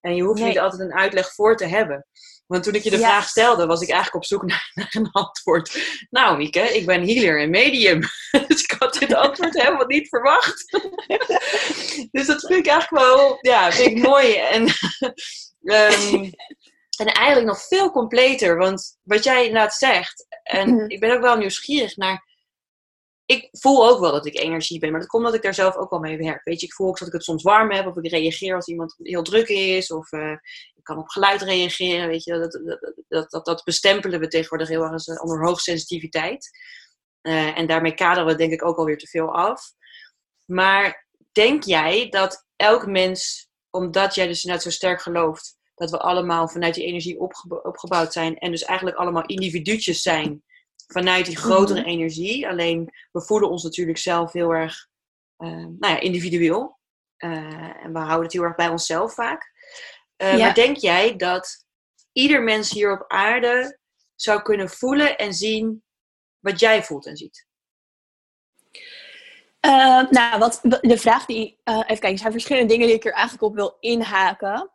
[0.00, 0.48] En je hoeft Nee.
[0.48, 2.06] niet altijd een uitleg voor te hebben.
[2.52, 3.08] Want toen ik je de Ja.
[3.08, 5.78] vraag stelde, was ik eigenlijk op zoek naar, naar een antwoord.
[6.10, 8.00] Nou, Mieke, ik ben healer en medium.
[8.48, 10.64] dus ik had dit antwoord helemaal niet verwacht.
[12.12, 14.34] dus dat vind ik eigenlijk wel, ja, vind ik mooi.
[14.34, 14.66] En,
[15.64, 16.30] ehm,
[16.98, 18.56] en eigenlijk nog veel completer.
[18.56, 20.90] Want wat jij inderdaad zegt, en Mhm.
[20.90, 22.30] ik ben ook wel nieuwsgierig naar
[23.32, 25.76] ik voel ook wel dat ik energie ben, maar dat komt omdat ik daar zelf
[25.76, 26.44] ook wel mee werk.
[26.44, 28.66] Weet je, ik voel ook dat ik het soms warm heb, of ik reageer als
[28.66, 30.36] iemand heel druk is, of eh,
[30.74, 32.08] ik kan op geluid reageren.
[32.08, 36.50] Weet je, dat, dat, dat, dat, bestempelen we tegenwoordig heel erg als, eh, onder hoogsensitiviteit.
[37.20, 39.72] Eh, en daarmee kaderen we denk ik ook alweer te veel af.
[40.44, 45.98] Maar denk jij dat elk mens, omdat jij dus net zo sterk gelooft, dat we
[45.98, 50.42] allemaal vanuit die energie opgebo- opgebouwd zijn en dus eigenlijk allemaal individuutjes zijn
[50.92, 51.88] vanuit die grotere Mhm.
[51.88, 52.48] energie.
[52.48, 54.90] Alleen we voelen ons natuurlijk zelf heel erg
[55.36, 56.78] eh, nou ja, individueel.
[57.16, 59.50] Eh, en we houden het heel erg bij onszelf vaak.
[60.16, 60.36] Ja.
[60.36, 61.66] Maar denk jij dat
[62.12, 63.78] ieder mens hier op aarde
[64.14, 65.82] zou kunnen voelen en zien
[66.38, 67.46] wat jij voelt en ziet?
[70.10, 71.60] Nou, wat, de vraag die.
[71.64, 74.70] even kijken, er zijn verschillende dingen die ik er eigenlijk op wil inhaken.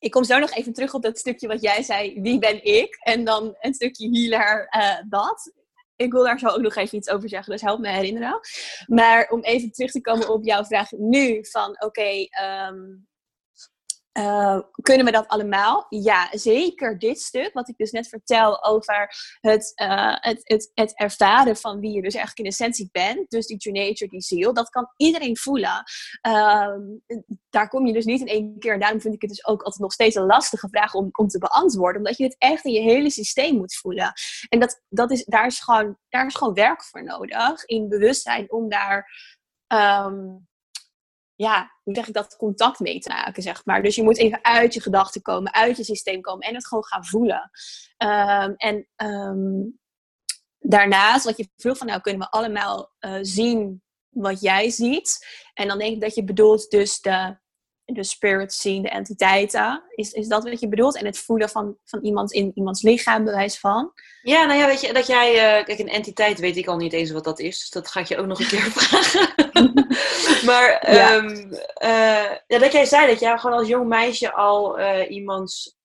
[0.00, 2.20] Ik kom zo nog even terug op dat stukje wat jij zei.
[2.20, 2.98] Wie ben ik?
[3.00, 5.52] En dan een stukje healer, eh, dat.
[5.96, 8.40] Ik wil daar zo ook nog even iets over zeggen, dus help me herinneren.
[8.86, 12.78] Maar om even terug te komen op jouw vraag nu: van oké, ehm,
[14.20, 15.86] Uh, kunnen we dat allemaal?
[15.88, 20.98] Ja, zeker dit stuk, wat ik dus net vertel over het, uh, het, het, het
[20.98, 23.30] ervaren van wie je dus eigenlijk in essentie bent.
[23.30, 25.82] Dus die true nature, die ziel, dat kan iedereen voelen.
[26.28, 26.76] Uh,
[27.50, 28.72] daar kom je dus niet in één keer.
[28.72, 31.28] En daarom vind ik het dus ook altijd nog steeds een lastige vraag om, om
[31.28, 31.96] te beantwoorden.
[31.96, 34.12] Omdat je het echt in je hele systeem moet voelen.
[34.48, 37.64] En dat, dat is, daar, is gewoon, daar is gewoon werk voor nodig.
[37.64, 39.10] In bewustzijn om daar
[39.68, 40.48] um,
[41.40, 43.82] ja, hoe zeg ik dat, contact mee te maken, zeg maar.
[43.82, 46.84] Dus je moet even uit je gedachten komen, uit je systeem komen en het gewoon
[46.84, 47.50] gaan voelen.
[47.98, 49.78] Um, en um,
[50.58, 55.26] daarnaast, wat je vroeg van, nou kunnen we allemaal uh, zien wat jij ziet.
[55.54, 57.38] En dan denk ik dat je bedoelt dus de,
[57.94, 59.82] de spirit zien, de entiteiten.
[59.90, 60.96] Is, is dat wat je bedoelt?
[60.96, 63.92] En het voelen van, van iemand in iemands lichaam, bewijs van?
[64.22, 65.32] Ja, nou ja, weet je, dat jij...
[65.32, 67.58] Uh, kijk, een entiteit weet ik al niet eens wat dat is.
[67.58, 69.34] Dus dat ga ik je ook nog een keer vragen.
[70.48, 71.14] maar ja.
[71.14, 75.76] Um, uh, ja, dat jij zei dat jij gewoon als jong meisje al uh, iemands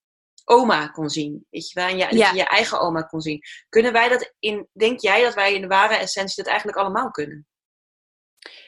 [0.45, 1.45] oma kon zien.
[1.49, 1.87] Weet je wel?
[1.87, 3.41] En ja, je eigen oma kon zien.
[3.69, 4.67] Kunnen wij dat in...
[4.73, 7.47] Denk jij dat wij in de ware essentie dat eigenlijk allemaal kunnen?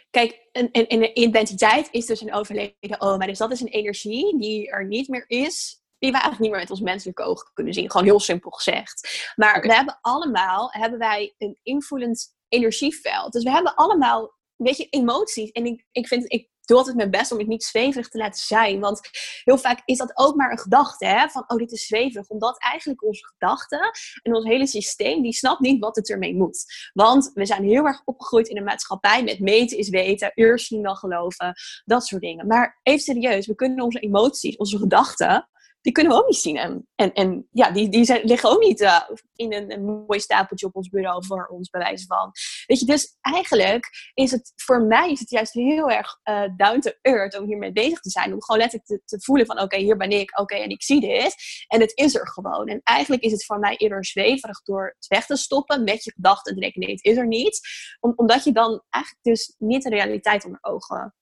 [0.10, 3.26] Kijk, een, een, een, identiteit is dus een overleden oma.
[3.26, 5.82] Dus dat is een energie die er niet meer is.
[6.00, 7.92] Die we eigenlijk niet meer met ons menselijke ogen kunnen zien.
[7.92, 9.32] Gewoon heel simpel gezegd.
[9.36, 9.70] Maar okay.
[9.70, 13.32] we hebben allemaal hebben wij een invoelend energieveld.
[13.32, 15.52] Dus we hebben allemaal, weet je, emoties.
[15.52, 18.42] En ik, ik vind, ik doe altijd mijn best om het niet zweverig te laten
[18.42, 18.80] zijn.
[18.80, 19.00] Want
[19.44, 21.06] heel vaak is dat ook maar een gedachte.
[21.06, 21.30] Hè?
[21.30, 22.28] Van, oh, dit is zweverig.
[22.28, 23.92] Omdat eigenlijk onze gedachten
[24.24, 26.66] en ons hele systeem, die snapt niet wat het ermee moet.
[26.94, 30.84] Want we zijn heel erg opgegroeid in een maatschappij met meten is weten, eerst zien
[30.84, 31.54] dan geloven,
[31.86, 32.48] dat soort dingen.
[32.48, 35.48] Maar even serieus, we kunnen onze emoties, onze gedachten,
[35.88, 36.58] die kunnen we ook niet zien.
[36.58, 39.02] En, en, en ja, die, die zijn, liggen ook niet uh,
[39.36, 42.32] in een, mooi stapeltje op ons bureau voor ons bewijs van.
[42.66, 46.80] Weet je, dus eigenlijk is het voor mij is het juist heel erg uh, down
[46.80, 48.34] to earth om hiermee bezig te zijn.
[48.34, 51.36] Om gewoon letterlijk te, voelen van oké, hier ben ik, oké, en ik zie dit.
[51.68, 52.68] En het is er gewoon.
[52.68, 56.12] En eigenlijk is het voor mij eerder zweverig door het weg te stoppen met je
[56.12, 57.60] gedachten en denken nee, het is er niet.
[58.00, 61.14] Om, omdat je dan eigenlijk dus niet de realiteit onder ogen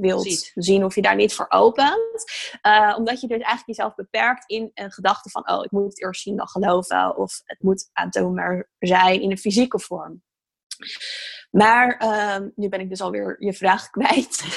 [0.00, 0.52] wilt Ziet.
[0.54, 2.24] zien of je daar niet voor opent.
[2.62, 6.02] Uh, omdat je dus eigenlijk jezelf beperkt in een gedachte van, oh, ik moet het
[6.02, 7.16] eerst zien dan geloven.
[7.16, 10.22] Of het moet aantoonbaar zijn in een fysieke vorm.
[11.50, 14.44] Maar uh, nu ben ik dus alweer je vraag kwijt.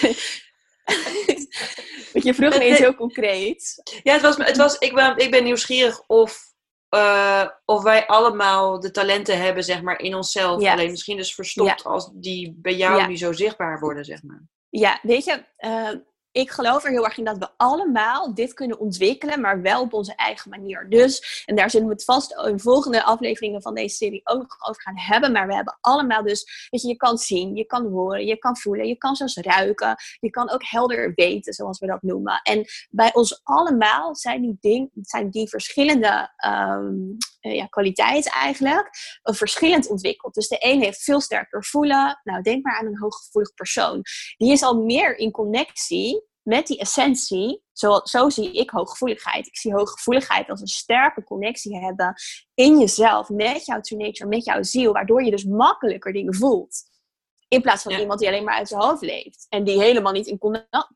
[2.14, 3.82] Want je vroeg me iets heel concreet.
[4.04, 6.54] Ja, het was, het was, ik, ben, ik ben nieuwsgierig of,
[6.96, 10.62] uh, of wij allemaal de talenten hebben, zeg maar, in onszelf.
[10.62, 10.72] Ja.
[10.72, 11.90] Alleen misschien dus verstopt ja.
[11.90, 13.08] als die bij jou ja.
[13.08, 14.42] niet zo zichtbaar worden, zeg maar.
[14.70, 16.02] Ja, weet je, uh,
[16.38, 19.94] ik geloof er heel erg in dat we allemaal dit kunnen ontwikkelen, maar wel op
[19.94, 20.90] onze eigen manier.
[20.90, 24.70] Dus, en daar zullen we het vast in volgende afleveringen van deze serie ook nog
[24.70, 25.32] over gaan hebben.
[25.32, 28.58] Maar we hebben allemaal dus, weet je, je kan zien, je kan horen, je kan
[28.58, 29.96] voelen, je kan zelfs ruiken.
[30.20, 32.40] Je kan ook helder weten, zoals we dat noemen.
[32.44, 38.90] En bij ons allemaal zijn die, ding, zijn die verschillende um, ja, kwaliteiten eigenlijk
[39.24, 40.34] verschillend ontwikkeld.
[40.34, 42.20] Dus de een heeft veel sterker voelen.
[42.24, 44.02] Nou, denk maar aan een hooggevoelig persoon.
[44.38, 49.48] Die is al meer in connectie met die essentie, zo, zo zie ik hooggevoeligheid.
[49.48, 52.14] Ik zie hooggevoeligheid als een sterke connectie hebben
[52.54, 56.84] in jezelf, met jouw true nature, met jouw ziel, waardoor je dus makkelijker dingen voelt.
[57.48, 58.00] In plaats van ja.
[58.00, 59.46] iemand die alleen maar uit zijn hoofd leeft.
[59.50, 60.40] En die helemaal niet in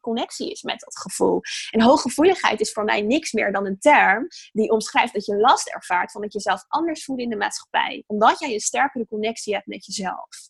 [0.02, 1.42] connectie is met dat gevoel.
[1.72, 5.68] En hooggevoeligheid is voor mij niks meer dan een term die omschrijft dat je last
[5.68, 8.04] ervaart van dat je jezelf anders voelt in de maatschappij.
[8.08, 10.50] Omdat jij een sterkere connectie hebt met jezelf.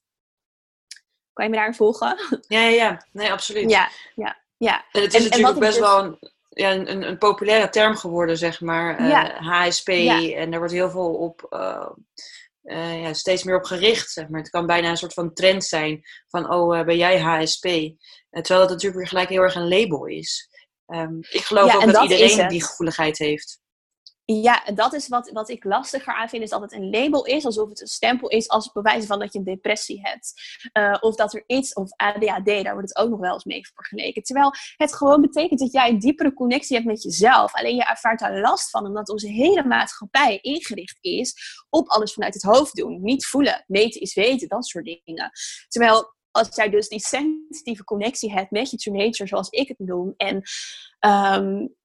[1.34, 2.18] Kan je me daarin volgen?
[2.48, 3.06] Ja, ja, ja.
[3.12, 3.70] Nee, absoluut.
[3.70, 4.40] Ja, ja.
[4.63, 4.86] Ja.
[4.91, 5.88] En het is en, natuurlijk en best dus...
[5.88, 6.17] wel een,
[6.50, 9.08] ja, een, een, populaire term geworden, zeg maar.
[9.08, 9.41] Ja.
[9.41, 9.88] Uh, HSP.
[9.88, 10.32] Ja.
[10.34, 11.89] En daar wordt heel veel op, uh,
[12.63, 14.39] uh, ja, steeds meer op gericht, zeg maar.
[14.39, 17.67] Het kan bijna een soort van trend zijn van, oh, ben jij HSP?
[18.30, 20.50] terwijl dat natuurlijk weer gelijk heel erg een label is.
[20.88, 23.61] Um, ik geloof ook dat, dat iedereen die gevoeligheid heeft.
[24.39, 27.46] Ja, dat is wat, wat ik lastiger aan vind, is dat het een label is,
[27.46, 30.34] alsof het een stempel is als bewijs van dat je een depressie hebt.
[30.74, 33.67] Uh, of dat er iets, of ADHD, daar wordt het ook nog wel eens mee
[33.74, 34.24] vergeleken.
[34.24, 37.54] Terwijl het gewoon betekent dat jij een diepere connectie hebt met jezelf.
[37.54, 41.36] Alleen je ervaart daar last van, omdat onze hele maatschappij ingericht is
[41.70, 43.02] op alles vanuit het hoofd doen.
[43.02, 45.32] Niet voelen, meten is weten, dat soort dingen.
[45.67, 49.80] Terwijl als jij dus die sensitieve connectie hebt met je true nature, zoals ik het
[49.80, 50.44] noem, en
[51.44, 51.76] um,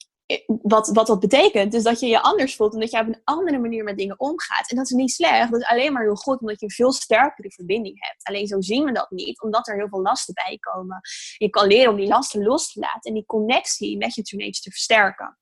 [0.63, 3.21] wat, wat dat betekent, is dat je je anders voelt en dat je op een
[3.25, 4.71] andere manier met dingen omgaat.
[4.71, 6.93] En dat is niet slecht, dat is alleen maar heel goed, omdat je een veel
[6.93, 8.25] sterkere verbinding hebt.
[8.25, 11.01] Alleen zo zien we dat niet, omdat er heel veel lasten bij komen.
[11.37, 14.61] Je kan leren om die lasten los te laten en die connectie met je teenage
[14.61, 15.39] te versterken.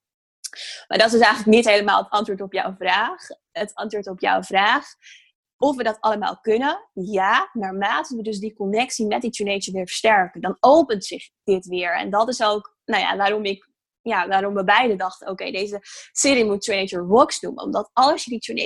[0.89, 3.27] Maar dat is dus eigenlijk niet helemaal het antwoord op jouw vraag.
[3.53, 4.87] Het antwoord op jouw vraag
[5.57, 6.89] of we dat allemaal kunnen?
[6.93, 11.67] Ja, naarmate we dus die connectie met die teenager weer versterken, dan opent zich dit
[11.67, 11.97] weer.
[11.97, 13.69] En dat is ook nou ja, waarom ik
[14.05, 15.79] ja, waarom we beide dachten, oké, deze
[16.13, 17.61] serie moet True Nature Rocks doen.
[17.61, 18.57] Omdat als je die True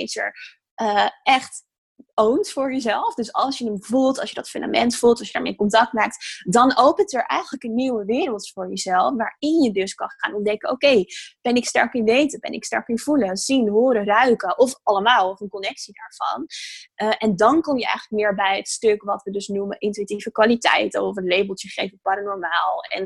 [0.81, 1.65] uh, echt
[2.13, 3.13] oont voor jezelf.
[3.13, 6.43] Dus als je hem voelt, als je dat fundament voelt, als je daarmee contact maakt,
[6.49, 10.69] dan opent er eigenlijk een nieuwe wereld voor jezelf, waarin je dus kan gaan ontdekken,
[10.69, 11.03] oké,
[11.41, 15.29] ben ik sterk in weten, ben ik sterk in voelen, zien, horen, ruiken, of allemaal,
[15.29, 16.47] of een connectie daarvan.
[16.95, 20.31] Uh, en dan kom je eigenlijk meer bij het stuk wat we dus noemen intuïtieve
[20.31, 22.81] kwaliteiten, of een labeltje geven paranormaal.
[22.89, 23.05] En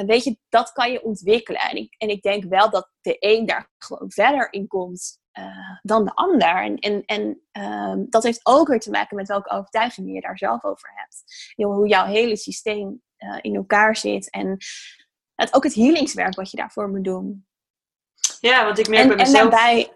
[0.00, 1.60] uh, weet je, dat kan je ontwikkelen.
[1.60, 5.78] En ik, en ik denk wel dat de een daar gewoon verder in komt uh,
[5.82, 6.62] dan de ander.
[6.62, 10.38] En, en, en uh, dat heeft ook weer te maken met welke overtuigingen je daar
[10.38, 11.52] zelf over hebt.
[11.54, 14.30] Hoe jouw hele systeem uh, in elkaar zit.
[14.30, 14.56] En
[15.34, 17.46] het, ook het healingswerk wat je daarvoor moet doen.
[18.40, 19.44] Ja, want ik merk en, bij mezelf...
[19.44, 19.92] En daarbij,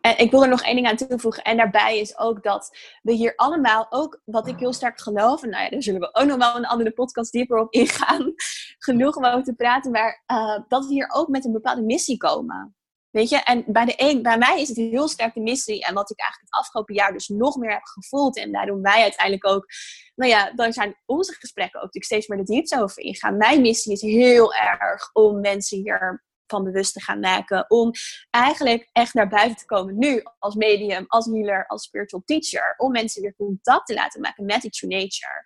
[0.00, 1.42] en ik wil er nog één ding aan toevoegen.
[1.42, 5.50] En daarbij is ook dat we hier allemaal, ook wat ik heel sterk geloof, en
[5.50, 8.34] nou ja, daar zullen we ook nog wel een andere podcast dieper op ingaan,
[8.78, 12.16] genoeg om over te praten, maar uh, dat we hier ook met een bepaalde missie
[12.16, 12.76] komen.
[13.14, 15.84] Weet je, en bij, de een, bij mij is het heel sterk de missie.
[15.84, 18.36] En wat ik eigenlijk het afgelopen jaar dus nog meer heb gevoeld.
[18.36, 19.66] En daarom wij uiteindelijk ook,
[20.14, 23.36] nou ja, dan zijn onze gesprekken ook natuurlijk steeds meer de diepte over ingaan.
[23.36, 27.70] Mijn missie is heel erg om mensen hier van bewust te gaan maken.
[27.70, 27.90] Om
[28.30, 32.74] eigenlijk echt naar buiten te komen nu als medium, als healer, als spiritual teacher.
[32.76, 35.42] Om mensen weer contact te laten maken met die true nature.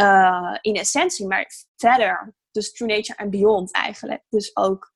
[0.00, 1.46] Uh, in essentie, maar
[1.76, 2.34] verder.
[2.50, 4.24] Dus true nature en beyond eigenlijk.
[4.28, 4.94] Dus ook,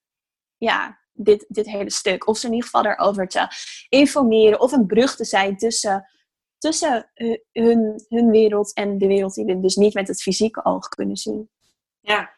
[0.56, 2.26] ja, dit, dit hele stuk.
[2.26, 3.48] Of ze in ieder geval daarover te
[3.88, 4.60] informeren.
[4.60, 6.08] Of een brug te zijn tussen,
[6.58, 7.10] tussen
[7.52, 11.16] hun, hun wereld en de wereld die we dus niet met het fysieke oog kunnen
[11.16, 11.50] zien.
[12.00, 12.30] Ja,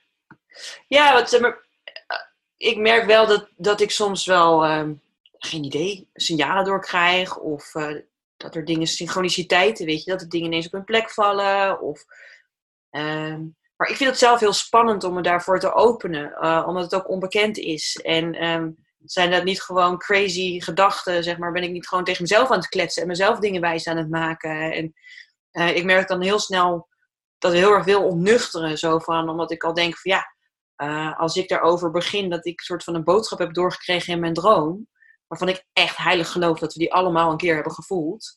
[0.89, 1.67] ja wat, maar,
[2.57, 4.91] ik merk wel dat, dat ik soms wel, uh,
[5.39, 7.39] geen idee, signalen doorkrijg.
[7.39, 8.01] Of uh,
[8.37, 11.81] dat er dingen, synchroniciteiten, weet je, dat er dingen ineens op hun plek vallen.
[11.81, 12.05] Of...
[12.91, 13.39] Uh,
[13.79, 16.95] maar ik vind het zelf heel spannend om me daarvoor te openen, uh, omdat het
[16.95, 18.01] ook onbekend is.
[18.03, 21.53] En um, zijn dat niet gewoon crazy gedachten, zeg maar?
[21.53, 24.11] Ben ik niet gewoon tegen mezelf aan het kletsen en mezelf dingen wijs aan het
[24.11, 24.73] maken?
[24.73, 24.95] En
[25.53, 26.89] uh, ik merk dan heel snel
[27.39, 30.35] dat er heel erg veel ontnuchteren, zo van, omdat ik al denk van ja,
[30.77, 34.21] uh, als ik daarover begin, dat ik een soort van een boodschap heb doorgekregen in
[34.21, 34.89] mijn droom,
[35.27, 38.35] waarvan ik echt heilig geloof dat we die allemaal een keer hebben gevoeld.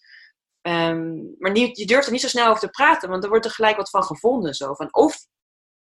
[0.62, 3.46] Um, maar niet, je durft er niet zo snel over te praten, want er wordt
[3.46, 4.54] er gelijk wat van gevonden.
[4.54, 4.74] Zo.
[4.74, 5.18] Van of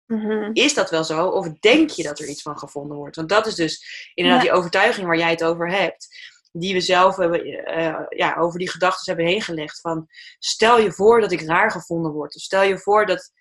[0.05, 0.49] mm-hmm.
[0.53, 3.15] is dat wel zo, of denk je dat er iets van gevonden wordt?
[3.15, 4.49] Want dat is dus inderdaad ja.
[4.49, 6.07] die overtuiging waar jij het over hebt.
[6.51, 9.80] Die we zelf hebben, uh, ja, over die gedachten hebben heen gelegd.
[9.80, 10.07] Van
[10.39, 12.36] stel je voor dat ik raar gevonden word.
[12.36, 13.32] Of stel je voor dat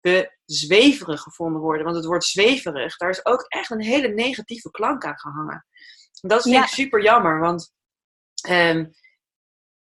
[0.00, 1.84] we zweverig gevonden worden.
[1.84, 5.66] Want het woord zweverig, daar is ook echt een hele negatieve klank aan gehangen.
[6.20, 6.62] Dat vind ja.
[6.62, 7.72] ik super jammer, want
[8.48, 8.94] um,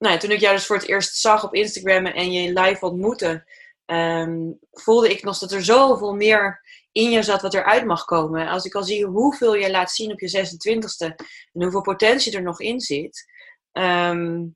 [0.02, 2.86] nou ja, toen ik jou dus voor het eerst zag op Instagram en je live
[2.86, 3.46] ontmoette,
[3.86, 8.48] um, voelde ik nog dat er zoveel meer in je zat wat eruit mag komen.
[8.48, 11.16] Als ik al zie hoeveel je laat zien op je 26e
[11.54, 13.26] en hoeveel potentie er nog in zit,
[13.72, 14.56] um,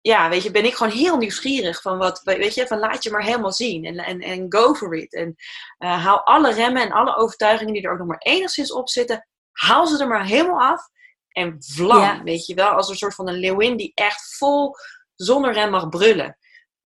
[0.00, 3.10] ja, weet je, ben ik gewoon heel nieuwsgierig van wat, weet je, van laat je
[3.10, 5.14] maar helemaal zien en, en, en go for it.
[5.14, 5.34] En
[5.78, 9.28] uh, haal alle remmen en alle overtuigingen die er ook nog maar enigszins op zitten,
[9.52, 10.88] haal ze er maar helemaal af
[11.32, 12.22] en vlam, ja.
[12.22, 14.74] weet je wel, als een soort van een leeuwin die echt vol
[15.14, 16.38] zonder rem mag brullen.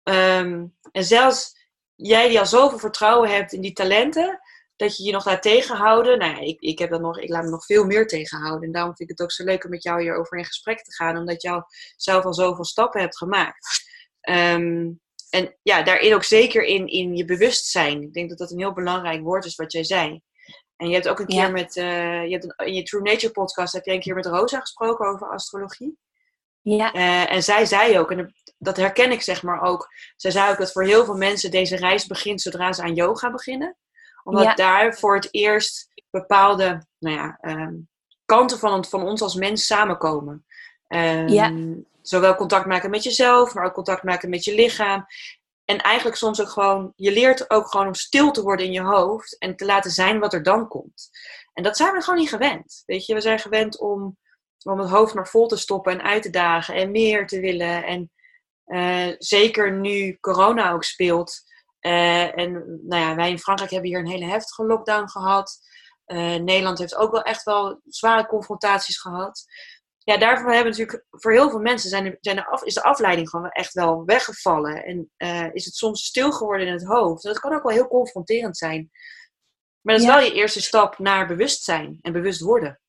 [0.04, 1.60] Um, en zelfs
[1.96, 4.40] jij die al zoveel vertrouwen hebt in die talenten,
[4.76, 6.18] dat je je nog laat tegenhouden.
[6.18, 8.64] Nou ja, ik, ik, heb dat nog, ik laat me nog veel meer tegenhouden.
[8.64, 10.94] En daarom vind ik het ook zo leuk om met jou hierover in gesprek te
[10.94, 11.64] gaan, omdat jou
[11.96, 13.68] zelf al zoveel stappen hebt gemaakt.
[14.30, 18.02] Um, en ja, daarin ook zeker in, in je bewustzijn.
[18.02, 20.22] Ik denk dat dat een heel belangrijk woord is wat jij zei.
[20.82, 21.50] En je hebt ook een keer ja.
[21.50, 24.26] met, uh, je hebt een, in je True Nature podcast heb je een keer met
[24.26, 25.98] Rosa gesproken over astrologie.
[26.62, 26.96] Ja.
[26.96, 30.58] Uh, en zij zei ook, en dat herken ik zeg maar ook, zij zei ook
[30.58, 33.78] dat voor heel veel mensen deze reis begint zodra ze aan yoga beginnen.
[34.24, 34.54] Omdat ja.
[34.54, 37.90] daar voor het eerst bepaalde nou ja, um,
[38.26, 40.46] kanten van, van ons als mens samenkomen.
[40.88, 41.54] Um, ja.
[42.02, 45.06] Zowel contact maken met jezelf, maar ook contact maken met je lichaam.
[45.72, 48.82] En eigenlijk soms ook gewoon, je leert ook gewoon om stil te worden in je
[48.82, 51.10] hoofd en te laten zijn wat er dan komt.
[51.54, 52.84] En dat zijn we gewoon niet gewend.
[52.86, 54.18] Weet je, we zijn gewend om,
[54.64, 57.84] om het hoofd maar vol te stoppen en uit te dagen en meer te willen.
[57.84, 58.12] En
[58.66, 61.42] uh, zeker nu corona ook speelt.
[61.82, 62.52] Uh, en
[62.88, 65.60] nou ja, wij in Frankrijk hebben hier een hele heftige lockdown gehad.
[66.06, 69.46] Uh, Nederland heeft ook wel echt wel zware confrontaties gehad
[70.04, 73.30] ja, daarvoor hebben natuurlijk voor heel veel mensen zijn zijn de af, is de afleiding
[73.30, 74.84] gewoon echt wel weggevallen.
[74.84, 77.24] En uh, is het soms stil geworden in het hoofd.
[77.24, 78.90] Dat kan ook wel heel confronterend zijn.
[79.82, 80.16] Maar dat is ja.
[80.16, 82.80] wel je eerste stap naar bewustzijn en bewust worden.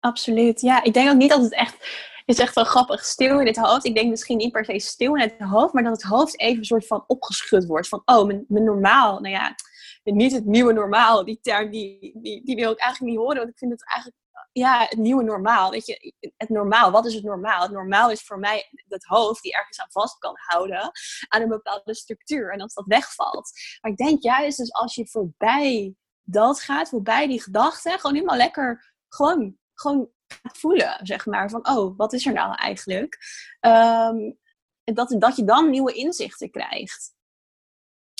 [0.00, 0.60] Absoluut.
[0.60, 1.76] Ja, ik denk ook niet dat het echt
[2.24, 3.04] is echt wel grappig.
[3.04, 3.84] Stil in het hoofd.
[3.84, 6.58] Ik denk misschien niet per se stil in het hoofd, maar dat het hoofd even
[6.58, 7.88] een soort van opgeschud wordt.
[7.88, 9.54] Van, oh, mijn, mijn normaal, nou ja,
[10.02, 11.24] niet het nieuwe normaal.
[11.24, 13.36] Die term die, die, die wil ik eigenlijk niet horen.
[13.36, 14.22] Want ik vind het eigenlijk
[14.54, 15.70] ja, het nieuwe normaal.
[15.70, 17.62] Weet je, het normaal, wat is het normaal?
[17.62, 20.90] Het normaal is voor mij het hoofd die ergens aan vast kan houden
[21.28, 22.52] aan een bepaalde structuur.
[22.52, 23.50] En als dat wegvalt.
[23.80, 28.36] Maar ik denk juist, dus als je voorbij dat gaat, voorbij die gedachten, gewoon helemaal
[28.36, 30.10] lekker, gewoon, gewoon
[30.52, 31.50] voelen, zeg maar.
[31.50, 33.18] Van, oh, wat is er nou eigenlijk?
[33.60, 34.38] Um,
[34.84, 37.13] dat, dat je dan nieuwe inzichten krijgt.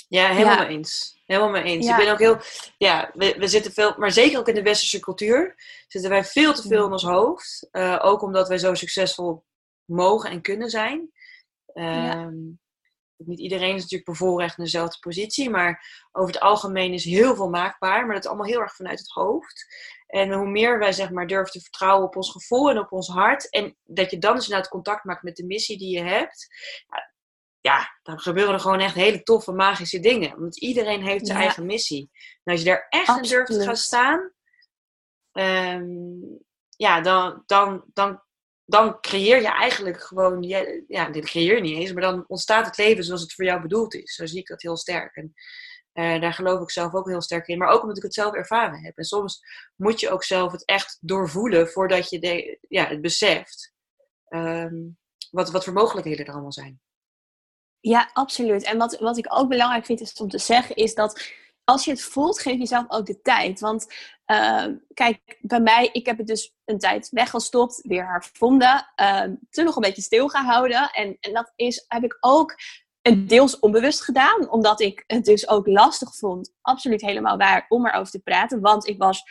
[0.07, 1.21] Ja, helemaal mee eens.
[1.25, 1.87] Helemaal mee eens.
[1.87, 2.37] Ik ben ook heel,
[2.77, 5.55] ja, we, we zitten veel, maar zeker ook in de westerse cultuur,
[5.87, 7.67] zitten wij veel te veel in ons hoofd.
[7.71, 9.45] Uh, ook omdat wij zo succesvol
[9.85, 11.11] mogen en kunnen zijn.
[11.73, 12.59] Um,
[13.17, 17.49] niet iedereen is natuurlijk bevoorrecht in dezelfde positie, maar over het algemeen is heel veel
[17.49, 18.05] maakbaar.
[18.05, 19.65] Maar dat is allemaal heel erg vanuit het hoofd.
[20.07, 23.07] En hoe meer wij zeg maar durven te vertrouwen op ons gevoel en op ons
[23.07, 23.49] hart.
[23.49, 26.47] En dat je dan dus inderdaad contact maakt met de missie die je hebt.
[27.65, 30.39] Ja, dan gebeuren er gewoon echt hele toffe magische dingen.
[30.39, 32.09] Want iedereen heeft zijn eigen missie.
[32.43, 34.31] En als je daar echt in durft te gaan staan.
[35.31, 36.39] Um,
[36.69, 38.23] ja, dan, dan, dan
[38.65, 40.43] dan creëer je eigenlijk gewoon,
[40.87, 43.61] ja, dit creëer je niet eens, maar dan ontstaat het leven zoals het voor jou
[43.61, 44.15] bedoeld is.
[44.15, 45.15] Zo zie ik dat heel sterk.
[45.15, 45.33] En
[45.93, 47.57] uh, daar geloof ik zelf ook heel sterk in.
[47.57, 48.97] Maar ook omdat ik het zelf ervaren heb.
[48.97, 49.41] En soms
[49.75, 53.73] moet je ook zelf het echt doorvoelen voordat je de, ja, het beseft.
[54.29, 54.97] Um,
[55.31, 56.79] wat, wat voor mogelijkheden er allemaal zijn.
[57.87, 58.63] Ja, absoluut.
[58.63, 61.23] En wat, wat ik ook belangrijk vind is om te zeggen, is dat
[61.63, 63.59] als je het voelt, geef jezelf ook de tijd.
[63.59, 63.87] Want
[64.27, 69.65] uh, kijk, bij mij, ik heb het dus een tijd weggestopt, weer hervonden, uh, toen
[69.65, 70.91] nog een beetje stilgehouden.
[70.91, 72.55] En, en dat is, heb ik ook
[73.01, 77.87] een deels onbewust gedaan, omdat ik het dus ook lastig vond, absoluut helemaal waar, om
[77.87, 78.61] erover te praten.
[78.61, 79.23] Want ik was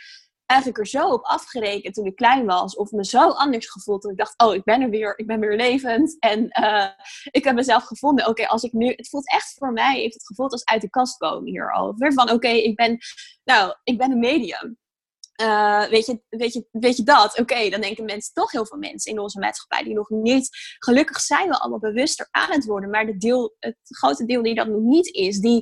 [0.45, 2.75] eigenlijk er zo op afgerekend toen ik klein was.
[2.75, 4.01] Of me zo anders gevoeld.
[4.01, 5.19] Dat ik dacht, oh, ik ben er weer.
[5.19, 6.15] Ik ben weer levend.
[6.19, 6.87] En uh,
[7.31, 8.27] ik heb mezelf gevonden.
[8.27, 8.93] Oké, als ik nu...
[8.95, 12.13] Het voelt echt voor mij, heeft het gevoeld als uit de kast komen hierover.
[12.13, 12.97] Van, oké, ik ben...
[13.43, 14.77] Nou, ik ben een medium.
[15.41, 17.39] Uh, weet, je, weet, je, weet je dat?
[17.39, 21.19] Oké, dan denken mensen, toch heel veel mensen in onze maatschappij die nog niet, gelukkig
[21.19, 24.67] zijn we allemaal bewuster aan het worden, maar de deel, het grote deel die dat
[24.67, 25.61] nog niet is, die,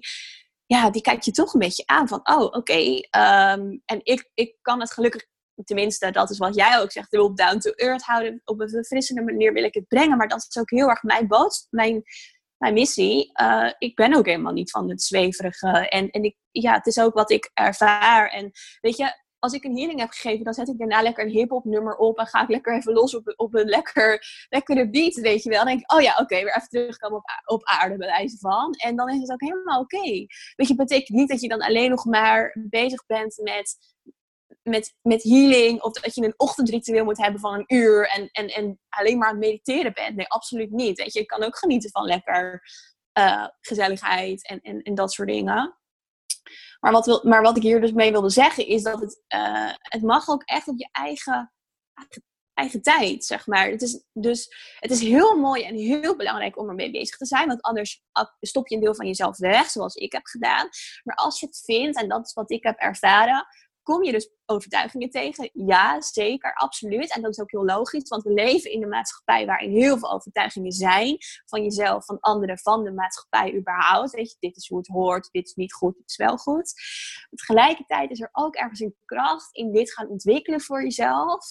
[0.66, 2.80] ja, die kijkt je toch een beetje aan van, oh, oké.
[3.18, 5.26] Um, en ik, ik kan het gelukkig,
[5.64, 8.42] tenminste, dat is wat jij ook zegt, wil down to earth houden.
[8.46, 11.28] Op een verfrissende manier wil ik het brengen, maar dat is ook heel erg mijn
[11.28, 12.04] boodschap, mijn,
[12.58, 13.32] mijn missie.
[13.42, 15.90] Uh, ik ben ook helemaal niet van het zweverige.
[15.90, 18.30] En, en ik, ja, het is ook wat ik ervaar.
[18.30, 18.52] En
[18.82, 21.66] weet je, als ik een healing heb gegeven, dan zet ik daarna lekker een hip-hop
[21.66, 25.44] nummer op en ga ik lekker even los op, op een lekker, lekkere beat, weet
[25.44, 25.58] je wel.
[25.58, 28.74] Dan denk ik, oh ja, oké, weer even terugkomen op, op aarde, bij wijze van.
[28.74, 30.26] En dan is het ook helemaal oké.
[30.56, 33.78] Weet je, betekent niet dat je dan alleen nog maar bezig bent met,
[34.62, 38.48] met, met healing of dat je een ochtendritueel moet hebben van een uur en, en,
[38.48, 40.16] en alleen maar mediteren bent.
[40.16, 40.98] Nee, absoluut niet.
[40.98, 42.62] Weet je, je kan ook genieten van lekker
[43.20, 45.78] uh, gezelligheid en, en, en dat soort dingen.
[46.84, 49.74] Maar wat, wil, maar wat ik hier dus mee wilde zeggen is dat het, uh,
[49.78, 51.54] het mag ook echt op je eigen,
[52.54, 53.70] eigen tijd, zeg maar.
[53.70, 57.48] Het is, dus het is heel mooi en heel belangrijk om ermee bezig te zijn.
[57.48, 58.04] Want anders
[58.40, 60.70] stop je een deel van jezelf weg, zoals ik heb gedaan.
[61.04, 63.46] Maar als je het vindt, en dat is wat ik heb ervaren,
[63.84, 65.50] Kom je dus overtuigingen tegen?
[65.54, 67.14] Ja, zeker, absoluut.
[67.14, 70.12] En dat is ook heel logisch, want we leven in een maatschappij waarin heel veel
[70.12, 71.18] overtuigingen zijn.
[71.46, 74.12] Van jezelf, van anderen, van de maatschappij überhaupt.
[74.12, 76.74] Weet je, dit is hoe het hoort, dit is niet goed, dit is wel goed.
[77.30, 81.46] Tegelijkertijd is er ook ergens een kracht in dit gaan ontwikkelen voor jezelf.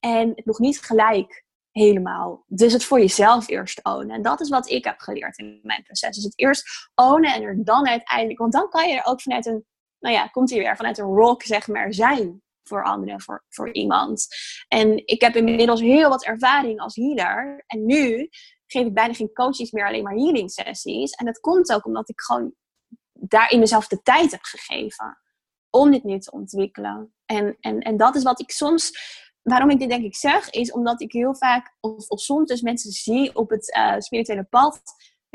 [0.00, 2.44] En het nog niet gelijk helemaal.
[2.46, 4.16] Dus het voor jezelf eerst ownen.
[4.16, 6.14] En dat is wat ik heb geleerd in mijn proces.
[6.14, 8.38] Dus het eerst ownen en er dan uiteindelijk...
[8.38, 9.64] Want dan kan je er ook vanuit een
[10.04, 13.72] nou ja, komt hij weer vanuit een rock, zeg maar, zijn voor anderen, voor, voor
[13.72, 14.26] iemand.
[14.68, 17.64] En ik heb inmiddels heel wat ervaring als healer.
[17.66, 18.28] En nu
[18.66, 21.12] geef ik bijna geen coaches meer, alleen maar healing sessies.
[21.12, 22.54] En dat komt ook omdat ik gewoon
[23.12, 25.18] daarin mezelf de tijd heb gegeven
[25.70, 27.14] om dit nu te ontwikkelen.
[27.26, 28.92] En, en, en dat is wat ik soms,
[29.42, 32.90] waarom ik dit denk ik zeg, is omdat ik heel vaak, of, soms dus mensen
[32.90, 34.82] zie op het uh, spirituele pad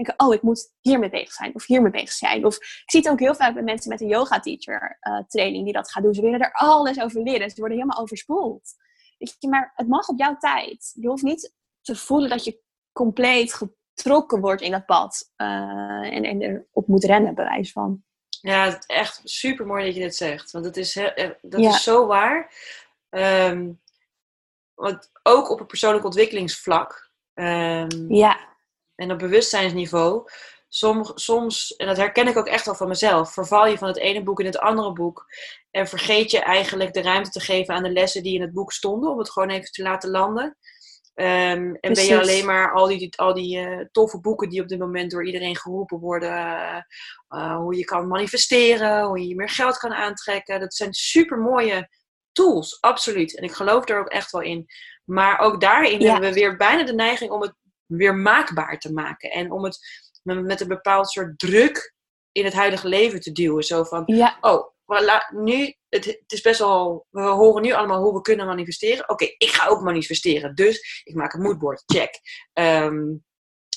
[0.06, 2.46] denken, oh, ik moet hiermee bezig zijn of hiermee bezig zijn.
[2.46, 5.64] Of ik zie het ook heel vaak bij mensen met een yoga teacher uh, training
[5.64, 6.14] die dat gaan doen.
[6.14, 7.50] Ze willen er alles over leren.
[7.50, 8.74] Ze worden helemaal overspoeld.
[9.18, 10.92] Weet je, maar het mag op jouw tijd.
[10.94, 15.32] Je hoeft niet te voelen dat je compleet getrokken wordt in dat pad.
[15.38, 18.04] Uh, en, en erop moet rennen, bij wijze van.
[18.42, 20.52] Ja, het is echt super mooi dat je dit zegt.
[20.52, 22.54] Want dat is, eh, dat is zo waar.
[23.10, 23.82] Um,
[24.74, 27.12] want ook op een persoonlijk ontwikkelingsvlak.
[27.34, 28.50] Um, ja
[29.00, 30.30] en op bewustzijnsniveau,
[30.68, 33.98] soms, soms, en dat herken ik ook echt wel van mezelf, verval je van het
[33.98, 35.26] ene boek in het andere boek.
[35.72, 38.72] En vergeet je eigenlijk de ruimte te geven aan de lessen die in het boek
[38.72, 40.58] stonden, om het gewoon even te laten landen.
[41.14, 44.68] Ehm, en ben je alleen maar al die, al die uh, toffe boeken die op
[44.68, 46.36] dit moment door iedereen geroepen worden.
[47.30, 50.60] Uh, hoe je kan manifesteren, hoe je meer geld kan aantrekken.
[50.60, 51.90] Dat zijn super mooie
[52.32, 53.38] tools, absoluut.
[53.38, 54.66] En ik geloof er ook echt wel in.
[55.04, 57.54] Maar ook daarin hebben we weer bijna de neiging om het
[57.90, 59.32] weer maakbaar te maken.
[59.32, 59.80] En om het
[60.24, 61.94] met een bepaald soort druk
[62.32, 63.64] in het huidige leven te duwen.
[63.64, 64.38] Zo van, ja.
[64.42, 64.64] oh,
[65.34, 69.10] nu, het, het, is best wel, we horen nu allemaal hoe we kunnen manifesteren.
[69.10, 70.56] Oké, ik ga ook manifesteren.
[70.56, 72.20] Dus ik maak een moodboard, check.
[72.54, 73.24] Um,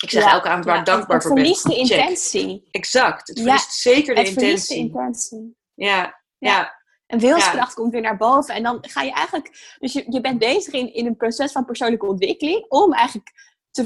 [0.02, 1.44] ik zeg elke avond waar dankbaar voor ben.
[1.44, 2.68] Het verliest de intentie.
[2.70, 4.76] Exact, het verliest zeker de het intentie.
[4.76, 5.56] de intentie.
[5.74, 6.80] Ja, ja.
[7.06, 8.54] En wilskracht komt weer naar boven.
[8.54, 11.64] En dan ga je eigenlijk, dus je, je bent bezig in, in een proces van
[11.64, 13.32] persoonlijke ontwikkeling om eigenlijk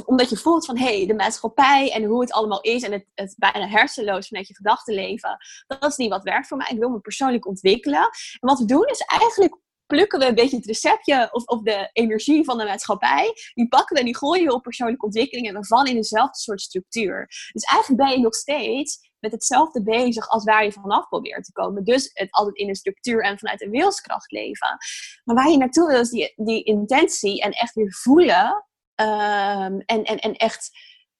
[0.05, 3.34] omdat je voelt van hé, hey, de maatschappij en hoe het allemaal is en het,
[3.37, 6.66] bijna hersenloos vanuit je gedachten leven, dat is niet wat werkt voor mij.
[6.70, 8.03] Ik wil me persoonlijk ontwikkelen.
[8.41, 11.91] En wat we doen is eigenlijk plukken we een beetje het receptje of, of de
[11.93, 13.32] energie van de maatschappij.
[13.55, 16.39] Die pakken we en die gooien we op persoonlijke ontwikkeling en we vallen in dezelfde
[16.39, 17.26] soort structuur.
[17.53, 21.53] Dus eigenlijk ben je nog steeds met hetzelfde bezig als waar je vanaf probeert te
[21.53, 21.84] komen.
[21.84, 24.76] Dus het altijd in een structuur en vanuit een wilskracht leven.
[25.24, 28.64] Maar waar je naartoe wil is die, die intentie en echt weer voelen
[28.97, 30.70] Ehm, en, en, en echt,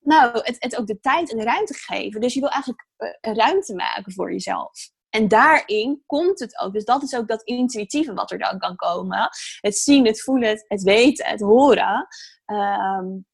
[0.01, 2.21] nou, het, het ook de tijd en de ruimte geven.
[2.21, 4.91] Dus je wil eigenlijk uh, ruimte maken voor jezelf.
[5.11, 6.73] En daarin komt het ook.
[6.73, 9.29] Dus dat is ook dat intuïtieve wat er dan kan komen.
[9.61, 12.07] Het zien, het voelen, het, weten, het horen.
[12.47, 13.27] Um,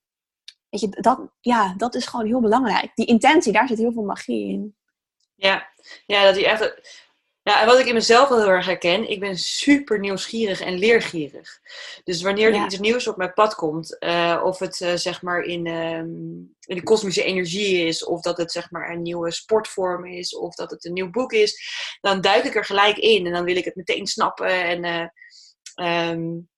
[0.69, 2.95] weet je, dat, ja, dat is gewoon heel belangrijk.
[2.95, 4.77] Die intentie, daar zit heel veel magie in.
[5.35, 5.69] Ja,
[6.07, 7.02] ja dat die echt
[7.43, 10.79] ja, en wat ik in mezelf wel heel erg herken, ik ben super nieuwsgierig en
[10.79, 11.61] leergierig.
[12.05, 15.43] Dus wanneer er iets nieuws op mijn pad komt, uh, of het uh, zeg maar
[15.43, 20.05] in, um, in de kosmische energie is, of dat het zeg maar een nieuwe sportvorm
[20.05, 21.63] is, of dat het een nieuw boek is,
[22.01, 24.65] dan duik ik er gelijk in en dan wil ik het meteen snappen.
[24.65, 26.49] En, uh, um,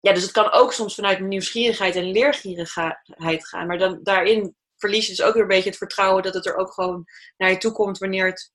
[0.00, 5.06] ja, dus het kan ook soms vanuit nieuwsgierigheid en leergierigheid gaan, maar dan daarin verlies
[5.06, 7.04] je dus ook weer een beetje het vertrouwen dat het er ook gewoon
[7.36, 8.52] naar je toe komt wanneer het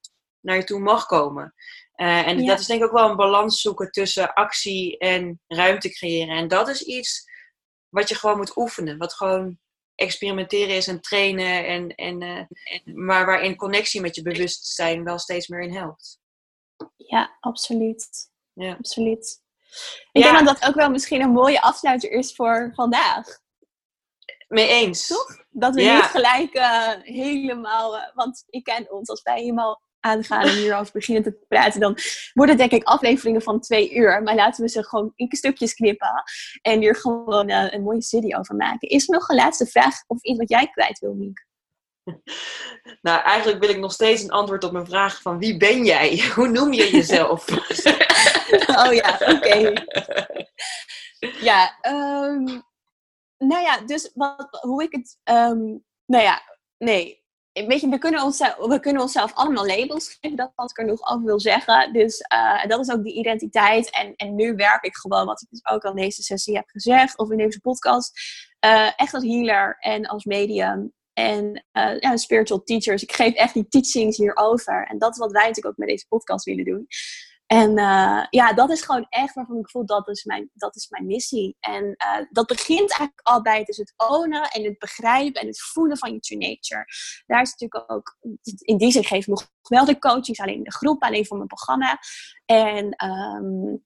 [0.47, 1.53] naar je toe mag komen.
[1.95, 5.89] Uh, en dat is denk ik ook wel een balans zoeken tussen actie en ruimte
[5.89, 6.35] creëren.
[6.35, 7.29] En dat is iets
[7.89, 8.97] wat je gewoon moet oefenen.
[8.97, 9.59] Wat gewoon
[9.95, 11.65] experimenteren is en trainen.
[11.65, 16.19] En, en, uh, en, maar waarin connectie met je bewustzijn wel steeds meer in helpt.
[16.95, 18.09] Ja, absoluut.
[18.53, 18.73] Ja.
[18.73, 19.41] absoluut.
[20.11, 23.25] Ik denk dat dat ook wel misschien een mooie afsluiter is voor vandaag.
[24.47, 25.07] Mee eens.
[25.07, 25.45] Toch?
[25.49, 28.11] Dat we niet gelijk uh, helemaal...
[28.13, 31.97] want ik ken ons, als wij helemaal aangaan en hierover beginnen te praten, dan
[32.33, 34.23] worden het denk ik afleveringen van twee uur.
[34.23, 36.23] Maar laten we ze gewoon in stukjes knippen
[36.61, 38.89] en hier gewoon uh, een mooie serie over maken.
[38.89, 41.45] Is er nog een laatste vraag of iets wat jij kwijt wil, Miek?
[43.01, 46.23] Nou, eigenlijk wil ik nog steeds een antwoord op mijn vraag van wie ben jij?
[46.35, 47.47] Hoe noem je jezelf?
[48.85, 49.73] oh ja, oké.
[51.39, 52.63] Ja, um,
[53.37, 55.17] nou ja, dus wat, hoe ik het...
[55.23, 56.41] Um, nou ja,
[56.77, 57.16] nee,
[57.65, 60.85] weet je, we kunnen, onszelf, we kunnen onszelf allemaal labels geven, dat wat ik er
[60.85, 61.93] nog over wil zeggen.
[61.93, 63.91] Dus uh, dat is ook die identiteit.
[63.91, 66.67] En, en nu werk ik gewoon, wat ik dus ook al in deze sessie heb
[66.67, 68.11] gezegd, of in deze podcast,
[68.65, 70.95] uh, echt als healer en als medium.
[71.13, 73.03] En uh, ja, spiritual teachers.
[73.03, 74.87] Ik geef echt die teachings hierover.
[74.87, 76.87] En dat is wat wij natuurlijk ook met deze podcast willen doen.
[77.47, 80.89] En uh, ja, dat is gewoon echt waarvan ik voel dat is mijn, dat is
[80.89, 81.57] mijn missie.
[81.59, 85.61] En uh, dat begint eigenlijk al bij dus het ownen en het begrijpen en het
[85.61, 86.85] voelen van je true nature.
[87.25, 88.17] Daar is natuurlijk ook,
[88.59, 91.49] in die zin geef ik nog wel de coachings, alleen de groep, alleen voor mijn
[91.49, 91.99] programma.
[92.45, 93.85] En um,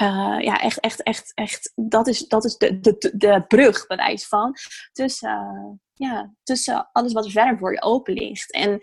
[0.00, 4.26] uh, ja, echt, echt, echt, echt, dat is, dat is de, de, de brug, bewijs
[4.26, 4.54] van,
[4.92, 8.52] tussen, ja, tussen alles wat er verder voor je open ligt.
[8.52, 8.78] En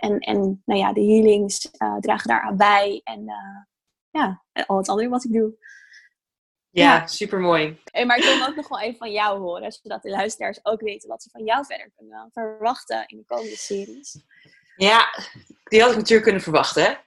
[0.00, 3.00] en, en nou ja, de healings uh, dragen daaraan bij.
[3.04, 3.64] En uh,
[4.10, 5.54] ja, al het andere wat ik doe.
[6.70, 7.06] Ja, ja.
[7.06, 7.80] super mooi.
[7.84, 10.80] Hey, maar ik wil ook nog wel even van jou horen, zodat de luisteraars ook
[10.80, 14.24] weten wat ze van jou verder kunnen verwachten in de komende series.
[14.76, 15.06] Ja,
[15.64, 16.98] die had ik natuurlijk kunnen verwachten.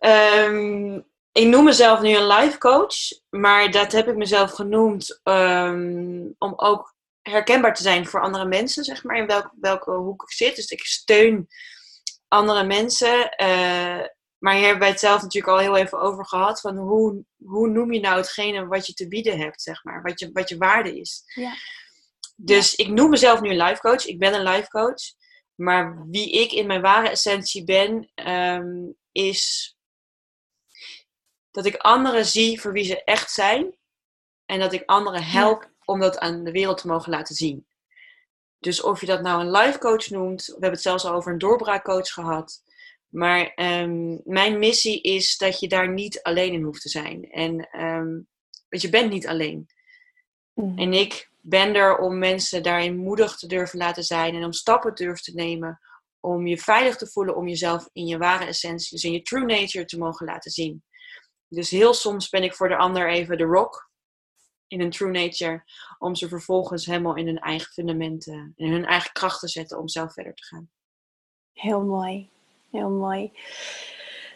[0.00, 2.96] Um, ik noem mezelf nu een life coach,
[3.30, 8.84] maar dat heb ik mezelf genoemd um, om ook herkenbaar te zijn voor andere mensen,
[8.84, 10.56] zeg maar, in welke, welke hoek ik zit.
[10.56, 11.48] Dus ik steun
[12.34, 13.34] andere mensen.
[13.42, 14.06] Uh,
[14.38, 16.60] maar hier hebben wij het zelf natuurlijk al heel even over gehad.
[16.60, 20.02] Van hoe, hoe noem je nou hetgene wat je te bieden hebt, zeg maar.
[20.02, 21.22] Wat je, wat je waarde is.
[21.34, 21.52] Ja.
[22.36, 24.06] Dus ik noem mezelf nu een life coach.
[24.06, 25.02] Ik ben een life coach.
[25.54, 29.74] Maar wie ik in mijn ware essentie ben, um, is
[31.50, 33.76] dat ik anderen zie voor wie ze echt zijn.
[34.46, 37.66] En dat ik anderen help om dat aan de wereld te mogen laten zien.
[38.64, 41.32] Dus of je dat nou een life coach noemt, we hebben het zelfs al over
[41.32, 42.62] een doorbraakcoach gehad.
[43.08, 47.30] Maar um, mijn missie is dat je daar niet alleen in hoeft te zijn.
[47.30, 48.28] En um,
[48.68, 49.66] want je bent niet alleen.
[50.54, 50.78] Mm.
[50.78, 54.94] En ik ben er om mensen daarin moedig te durven laten zijn en om stappen
[54.94, 55.80] durven te nemen
[56.20, 59.44] om je veilig te voelen, om jezelf in je ware essentie, dus in je true
[59.44, 60.84] nature te mogen laten zien.
[61.48, 63.90] Dus heel soms ben ik voor de ander even de rock
[64.66, 65.64] in een true nature,
[65.98, 69.88] om ze vervolgens helemaal in hun eigen fundamenten, in hun eigen kracht te zetten om
[69.88, 70.70] zelf verder te gaan.
[71.52, 72.30] Heel mooi,
[72.70, 73.32] heel mooi.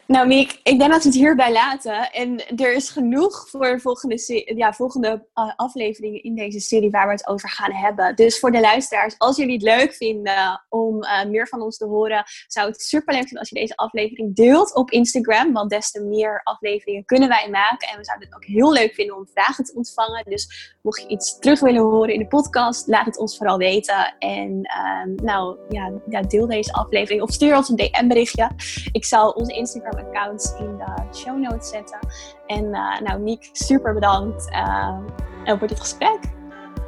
[0.09, 2.13] Nou, Miek, ik denk dat we het hierbij laten.
[2.13, 7.13] En er is genoeg voor volgende, ja, volgende uh, afleveringen in deze serie waar we
[7.13, 8.17] het over gaan hebben.
[8.17, 11.87] Dus voor de luisteraars, als jullie het leuk vinden om uh, meer van ons te
[11.87, 15.53] horen, zou het super leuk zijn als je deze aflevering deelt op Instagram.
[15.53, 17.89] Want des te meer afleveringen kunnen wij maken.
[17.89, 20.25] En we zouden het ook heel leuk vinden om vragen te ontvangen.
[20.29, 24.15] Dus mocht je iets terug willen horen in de podcast, laat het ons vooral weten.
[24.19, 28.51] En uh, nou, ja, ja, deel deze aflevering of stuur ons een DM-berichtje.
[28.93, 31.99] Ik zal onze Instagram accounts in de show notes zetten.
[32.47, 34.99] En uh, nou, Miek, super bedankt uh,
[35.45, 36.19] voor dit gesprek.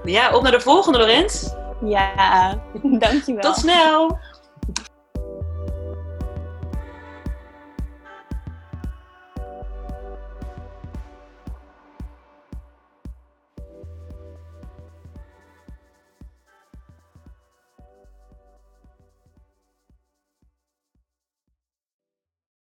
[0.04, 1.52] Ja, op naar de volgende, Lorenz.
[1.84, 2.54] Ja,
[2.98, 3.42] dankjewel.
[3.42, 4.18] Tot snel!